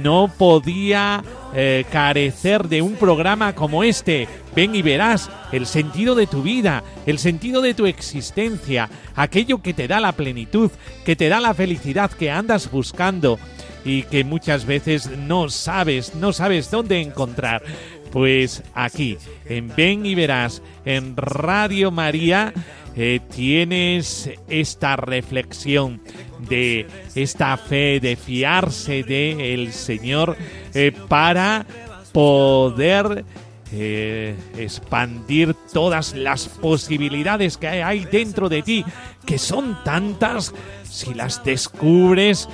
no 0.02 0.30
podía 0.36 1.22
eh, 1.54 1.84
carecer 1.90 2.68
de 2.68 2.82
un 2.82 2.94
programa 2.94 3.54
como 3.54 3.84
este. 3.84 4.28
Ven 4.54 4.74
y 4.74 4.82
verás 4.82 5.30
el 5.52 5.66
sentido 5.66 6.14
de 6.14 6.26
tu 6.26 6.42
vida, 6.42 6.82
el 7.06 7.18
sentido 7.18 7.62
de 7.62 7.74
tu 7.74 7.86
existencia, 7.86 8.88
aquello 9.14 9.62
que 9.62 9.74
te 9.74 9.86
da 9.86 10.00
la 10.00 10.12
plenitud, 10.12 10.70
que 11.04 11.14
te 11.14 11.28
da 11.28 11.40
la 11.40 11.54
felicidad 11.54 12.10
que 12.10 12.30
andas 12.30 12.70
buscando 12.70 13.38
y 13.84 14.02
que 14.04 14.24
muchas 14.24 14.64
veces 14.66 15.10
no 15.10 15.48
sabes, 15.48 16.14
no 16.14 16.32
sabes 16.32 16.70
dónde 16.70 17.00
encontrar. 17.00 17.62
Pues 18.10 18.62
aquí, 18.74 19.16
en 19.46 19.72
Ven 19.74 20.04
y 20.04 20.14
Verás, 20.16 20.62
en 20.84 21.16
Radio 21.16 21.90
María, 21.90 22.52
eh, 22.96 23.20
tienes 23.34 24.30
esta 24.48 24.96
reflexión 24.96 26.00
de 26.48 26.88
esta 27.14 27.56
fe, 27.56 28.00
de 28.00 28.16
fiarse 28.16 29.04
de 29.04 29.54
el 29.54 29.72
Señor 29.72 30.36
eh, 30.74 30.92
para 31.08 31.64
poder 32.12 33.24
eh, 33.72 34.34
expandir 34.58 35.54
todas 35.72 36.14
las 36.14 36.48
posibilidades 36.48 37.56
que 37.56 37.68
hay 37.68 38.04
dentro 38.06 38.48
de 38.48 38.62
ti, 38.62 38.84
que 39.24 39.38
son 39.38 39.78
tantas, 39.84 40.52
si 40.82 41.14
las 41.14 41.44
descubres, 41.44 42.48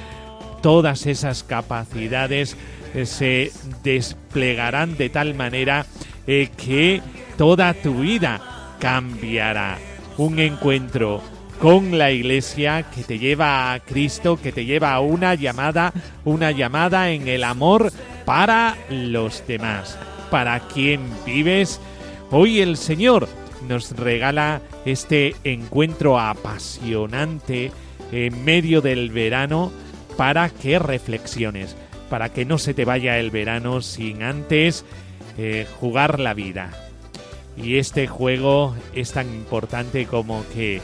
todas 0.66 1.06
esas 1.06 1.44
capacidades 1.44 2.56
eh, 2.92 3.06
se 3.06 3.52
desplegarán 3.84 4.96
de 4.96 5.08
tal 5.10 5.32
manera 5.34 5.86
eh, 6.26 6.48
que 6.56 7.00
toda 7.38 7.72
tu 7.72 8.00
vida 8.00 8.74
cambiará. 8.80 9.78
Un 10.18 10.40
encuentro 10.40 11.22
con 11.60 11.98
la 11.98 12.10
iglesia 12.10 12.84
que 12.92 13.04
te 13.04 13.20
lleva 13.20 13.72
a 13.72 13.78
Cristo, 13.78 14.40
que 14.42 14.50
te 14.50 14.64
lleva 14.64 14.92
a 14.92 14.98
una 14.98 15.36
llamada, 15.36 15.92
una 16.24 16.50
llamada 16.50 17.12
en 17.12 17.28
el 17.28 17.44
amor 17.44 17.92
para 18.24 18.76
los 18.90 19.46
demás. 19.46 19.96
Para 20.32 20.58
quien 20.58 21.00
vives, 21.24 21.80
hoy 22.32 22.58
el 22.58 22.76
Señor 22.76 23.28
nos 23.68 23.92
regala 23.92 24.60
este 24.84 25.36
encuentro 25.44 26.18
apasionante 26.18 27.70
en 28.10 28.44
medio 28.44 28.80
del 28.80 29.10
verano 29.10 29.70
para 30.16 30.48
que 30.50 30.78
reflexiones, 30.78 31.76
para 32.08 32.30
que 32.30 32.44
no 32.44 32.58
se 32.58 32.74
te 32.74 32.84
vaya 32.84 33.18
el 33.18 33.30
verano 33.30 33.82
sin 33.82 34.22
antes 34.22 34.84
eh, 35.38 35.66
jugar 35.80 36.20
la 36.20 36.34
vida. 36.34 36.70
Y 37.56 37.78
este 37.78 38.06
juego 38.06 38.76
es 38.94 39.12
tan 39.12 39.32
importante 39.32 40.06
como 40.06 40.44
que 40.54 40.80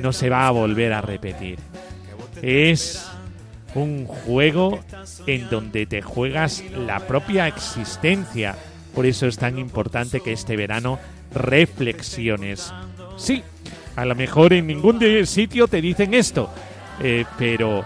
no 0.00 0.12
se 0.12 0.28
va 0.28 0.46
a 0.46 0.52
volver 0.52 0.92
a 0.92 1.00
repetir. 1.00 1.58
Es 2.42 3.06
un 3.74 4.06
juego 4.06 4.80
en 5.26 5.48
donde 5.50 5.86
te 5.86 6.02
juegas 6.02 6.62
la 6.70 7.00
propia 7.00 7.48
existencia. 7.48 8.54
Por 8.94 9.06
eso 9.06 9.26
es 9.26 9.38
tan 9.38 9.58
importante 9.58 10.20
que 10.20 10.32
este 10.32 10.56
verano 10.56 10.98
reflexiones. 11.32 12.72
Sí, 13.16 13.42
a 13.96 14.04
lo 14.04 14.14
mejor 14.14 14.52
en 14.52 14.68
ningún 14.68 15.00
sitio 15.26 15.66
te 15.66 15.80
dicen 15.80 16.14
esto, 16.14 16.50
eh, 17.00 17.24
pero 17.38 17.84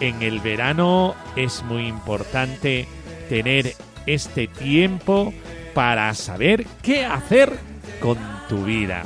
en 0.00 0.22
el 0.22 0.40
verano 0.40 1.14
es 1.36 1.62
muy 1.62 1.86
importante 1.86 2.86
tener 3.28 3.74
este 4.06 4.46
tiempo 4.48 5.32
para 5.74 6.12
saber 6.14 6.66
qué 6.82 7.04
hacer 7.04 7.58
con 8.00 8.18
tu 8.48 8.64
vida. 8.64 9.04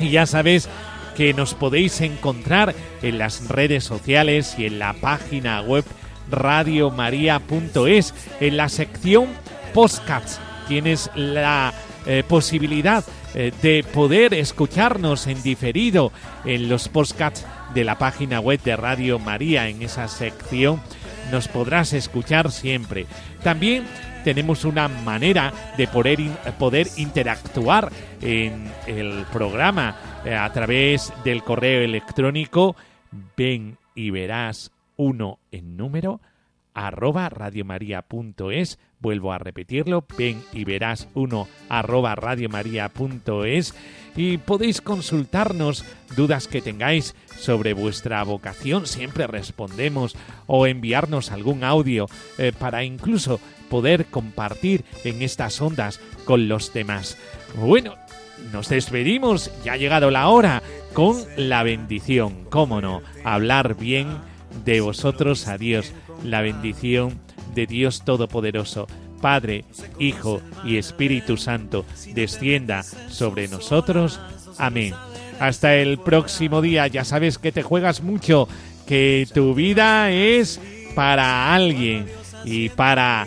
Y 0.00 0.10
ya 0.10 0.26
sabes 0.26 0.68
que 1.16 1.34
nos 1.34 1.54
podéis 1.54 2.00
encontrar 2.00 2.74
en 3.02 3.18
las 3.18 3.48
redes 3.48 3.84
sociales 3.84 4.54
y 4.58 4.66
en 4.66 4.78
la 4.78 4.94
página 4.94 5.60
web 5.62 5.84
radiomaria.es 6.30 8.14
en 8.40 8.56
la 8.56 8.68
sección 8.68 9.26
podcasts 9.74 10.40
tienes 10.68 11.10
la 11.14 11.72
eh, 12.06 12.22
posibilidad 12.26 13.04
eh, 13.34 13.52
de 13.62 13.84
poder 13.92 14.34
escucharnos 14.34 15.26
en 15.26 15.42
diferido 15.42 16.12
en 16.44 16.68
los 16.68 16.88
podcasts 16.88 17.44
de 17.74 17.84
la 17.84 17.98
página 17.98 18.40
web 18.40 18.60
de 18.62 18.76
Radio 18.76 19.18
María 19.18 19.68
en 19.68 19.82
esa 19.82 20.08
sección. 20.08 20.80
Nos 21.30 21.48
podrás 21.48 21.92
escuchar 21.92 22.50
siempre. 22.50 23.06
También 23.42 23.84
tenemos 24.24 24.64
una 24.64 24.88
manera 24.88 25.52
de 25.76 25.86
poder, 25.88 26.18
poder 26.58 26.88
interactuar 26.96 27.90
en 28.20 28.70
el 28.86 29.24
programa 29.32 29.96
eh, 30.24 30.34
a 30.34 30.50
través 30.52 31.12
del 31.24 31.42
correo 31.42 31.82
electrónico. 31.82 32.76
Ven 33.36 33.78
y 33.94 34.10
verás 34.10 34.70
uno 34.96 35.38
en 35.50 35.76
número 35.76 36.20
arroba 36.86 37.28
radiomaria.es. 37.28 38.78
Vuelvo 39.00 39.32
a 39.32 39.38
repetirlo, 39.38 40.04
ven 40.16 40.42
y 40.52 40.64
verás 40.64 41.08
uno 41.14 41.48
arroba 41.68 42.14
radiomaria.es 42.14 43.74
y 44.16 44.38
podéis 44.38 44.80
consultarnos 44.80 45.84
dudas 46.16 46.48
que 46.48 46.60
tengáis 46.60 47.14
sobre 47.36 47.74
vuestra 47.74 48.22
vocación, 48.24 48.86
siempre 48.86 49.28
respondemos, 49.28 50.16
o 50.46 50.66
enviarnos 50.66 51.30
algún 51.30 51.62
audio 51.62 52.06
eh, 52.38 52.52
para 52.58 52.82
incluso 52.82 53.38
poder 53.70 54.06
compartir 54.06 54.84
en 55.04 55.22
estas 55.22 55.60
ondas 55.60 56.00
con 56.24 56.48
los 56.48 56.72
demás. 56.72 57.16
Bueno, 57.54 57.94
nos 58.52 58.68
despedimos, 58.68 59.52
ya 59.64 59.74
ha 59.74 59.76
llegado 59.76 60.10
la 60.10 60.28
hora, 60.28 60.62
con 60.92 61.16
la 61.36 61.62
bendición, 61.62 62.44
cómo 62.50 62.80
no, 62.80 63.02
hablar 63.22 63.76
bien 63.76 64.08
de 64.64 64.80
vosotros 64.80 65.48
a 65.48 65.58
Dios 65.58 65.92
la 66.24 66.40
bendición 66.40 67.18
de 67.54 67.66
Dios 67.66 68.04
Todopoderoso, 68.04 68.86
Padre, 69.20 69.64
Hijo 69.98 70.40
y 70.64 70.76
Espíritu 70.76 71.36
Santo, 71.36 71.84
descienda 72.14 72.82
sobre 72.82 73.48
nosotros. 73.48 74.20
Amén. 74.58 74.94
Hasta 75.40 75.74
el 75.76 75.98
próximo 75.98 76.62
día. 76.62 76.86
Ya 76.86 77.04
sabes 77.04 77.38
que 77.38 77.52
te 77.52 77.62
juegas 77.62 78.02
mucho, 78.02 78.48
que 78.86 79.26
tu 79.32 79.54
vida 79.54 80.10
es 80.10 80.60
para 80.94 81.54
alguien 81.54 82.06
y 82.44 82.68
para 82.70 83.26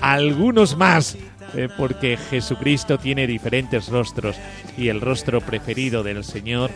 algunos 0.00 0.76
más, 0.76 1.16
eh, 1.54 1.68
porque 1.76 2.16
Jesucristo 2.16 2.98
tiene 2.98 3.26
diferentes 3.26 3.88
rostros 3.88 4.36
y 4.76 4.88
el 4.88 5.00
rostro 5.00 5.40
preferido 5.40 6.02
del 6.02 6.24
Señor 6.24 6.70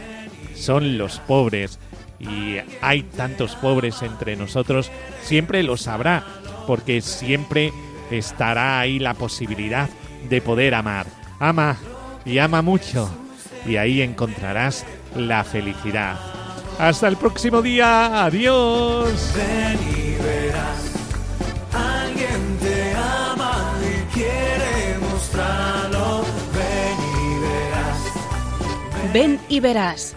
son 0.54 0.98
los 0.98 1.20
pobres 1.20 1.78
y 2.28 2.58
hay 2.80 3.02
tantos 3.02 3.54
pobres 3.56 4.02
entre 4.02 4.36
nosotros, 4.36 4.90
siempre 5.22 5.62
lo 5.62 5.76
sabrá, 5.76 6.24
porque 6.66 7.00
siempre 7.00 7.72
estará 8.10 8.80
ahí 8.80 8.98
la 8.98 9.14
posibilidad 9.14 9.88
de 10.28 10.40
poder 10.40 10.74
amar. 10.74 11.06
Ama 11.38 11.76
y 12.24 12.38
ama 12.38 12.62
mucho, 12.62 13.10
y 13.66 13.76
ahí 13.76 14.02
encontrarás 14.02 14.84
la 15.14 15.44
felicidad. 15.44 16.18
Hasta 16.78 17.08
el 17.08 17.16
próximo 17.16 17.62
día, 17.62 18.24
adiós. 18.24 19.32
Ven 19.36 19.78
y 19.96 20.22
verás, 20.22 20.92
alguien 21.72 22.58
te 22.60 22.94
ama 22.94 23.74
y 23.80 24.14
quiere 24.14 24.98
mostrarlo. 24.98 26.24
Ven 26.52 26.98
y 27.20 27.40
verás. 27.40 29.12
Ven 29.12 29.40
y 29.48 29.60
verás 29.60 30.16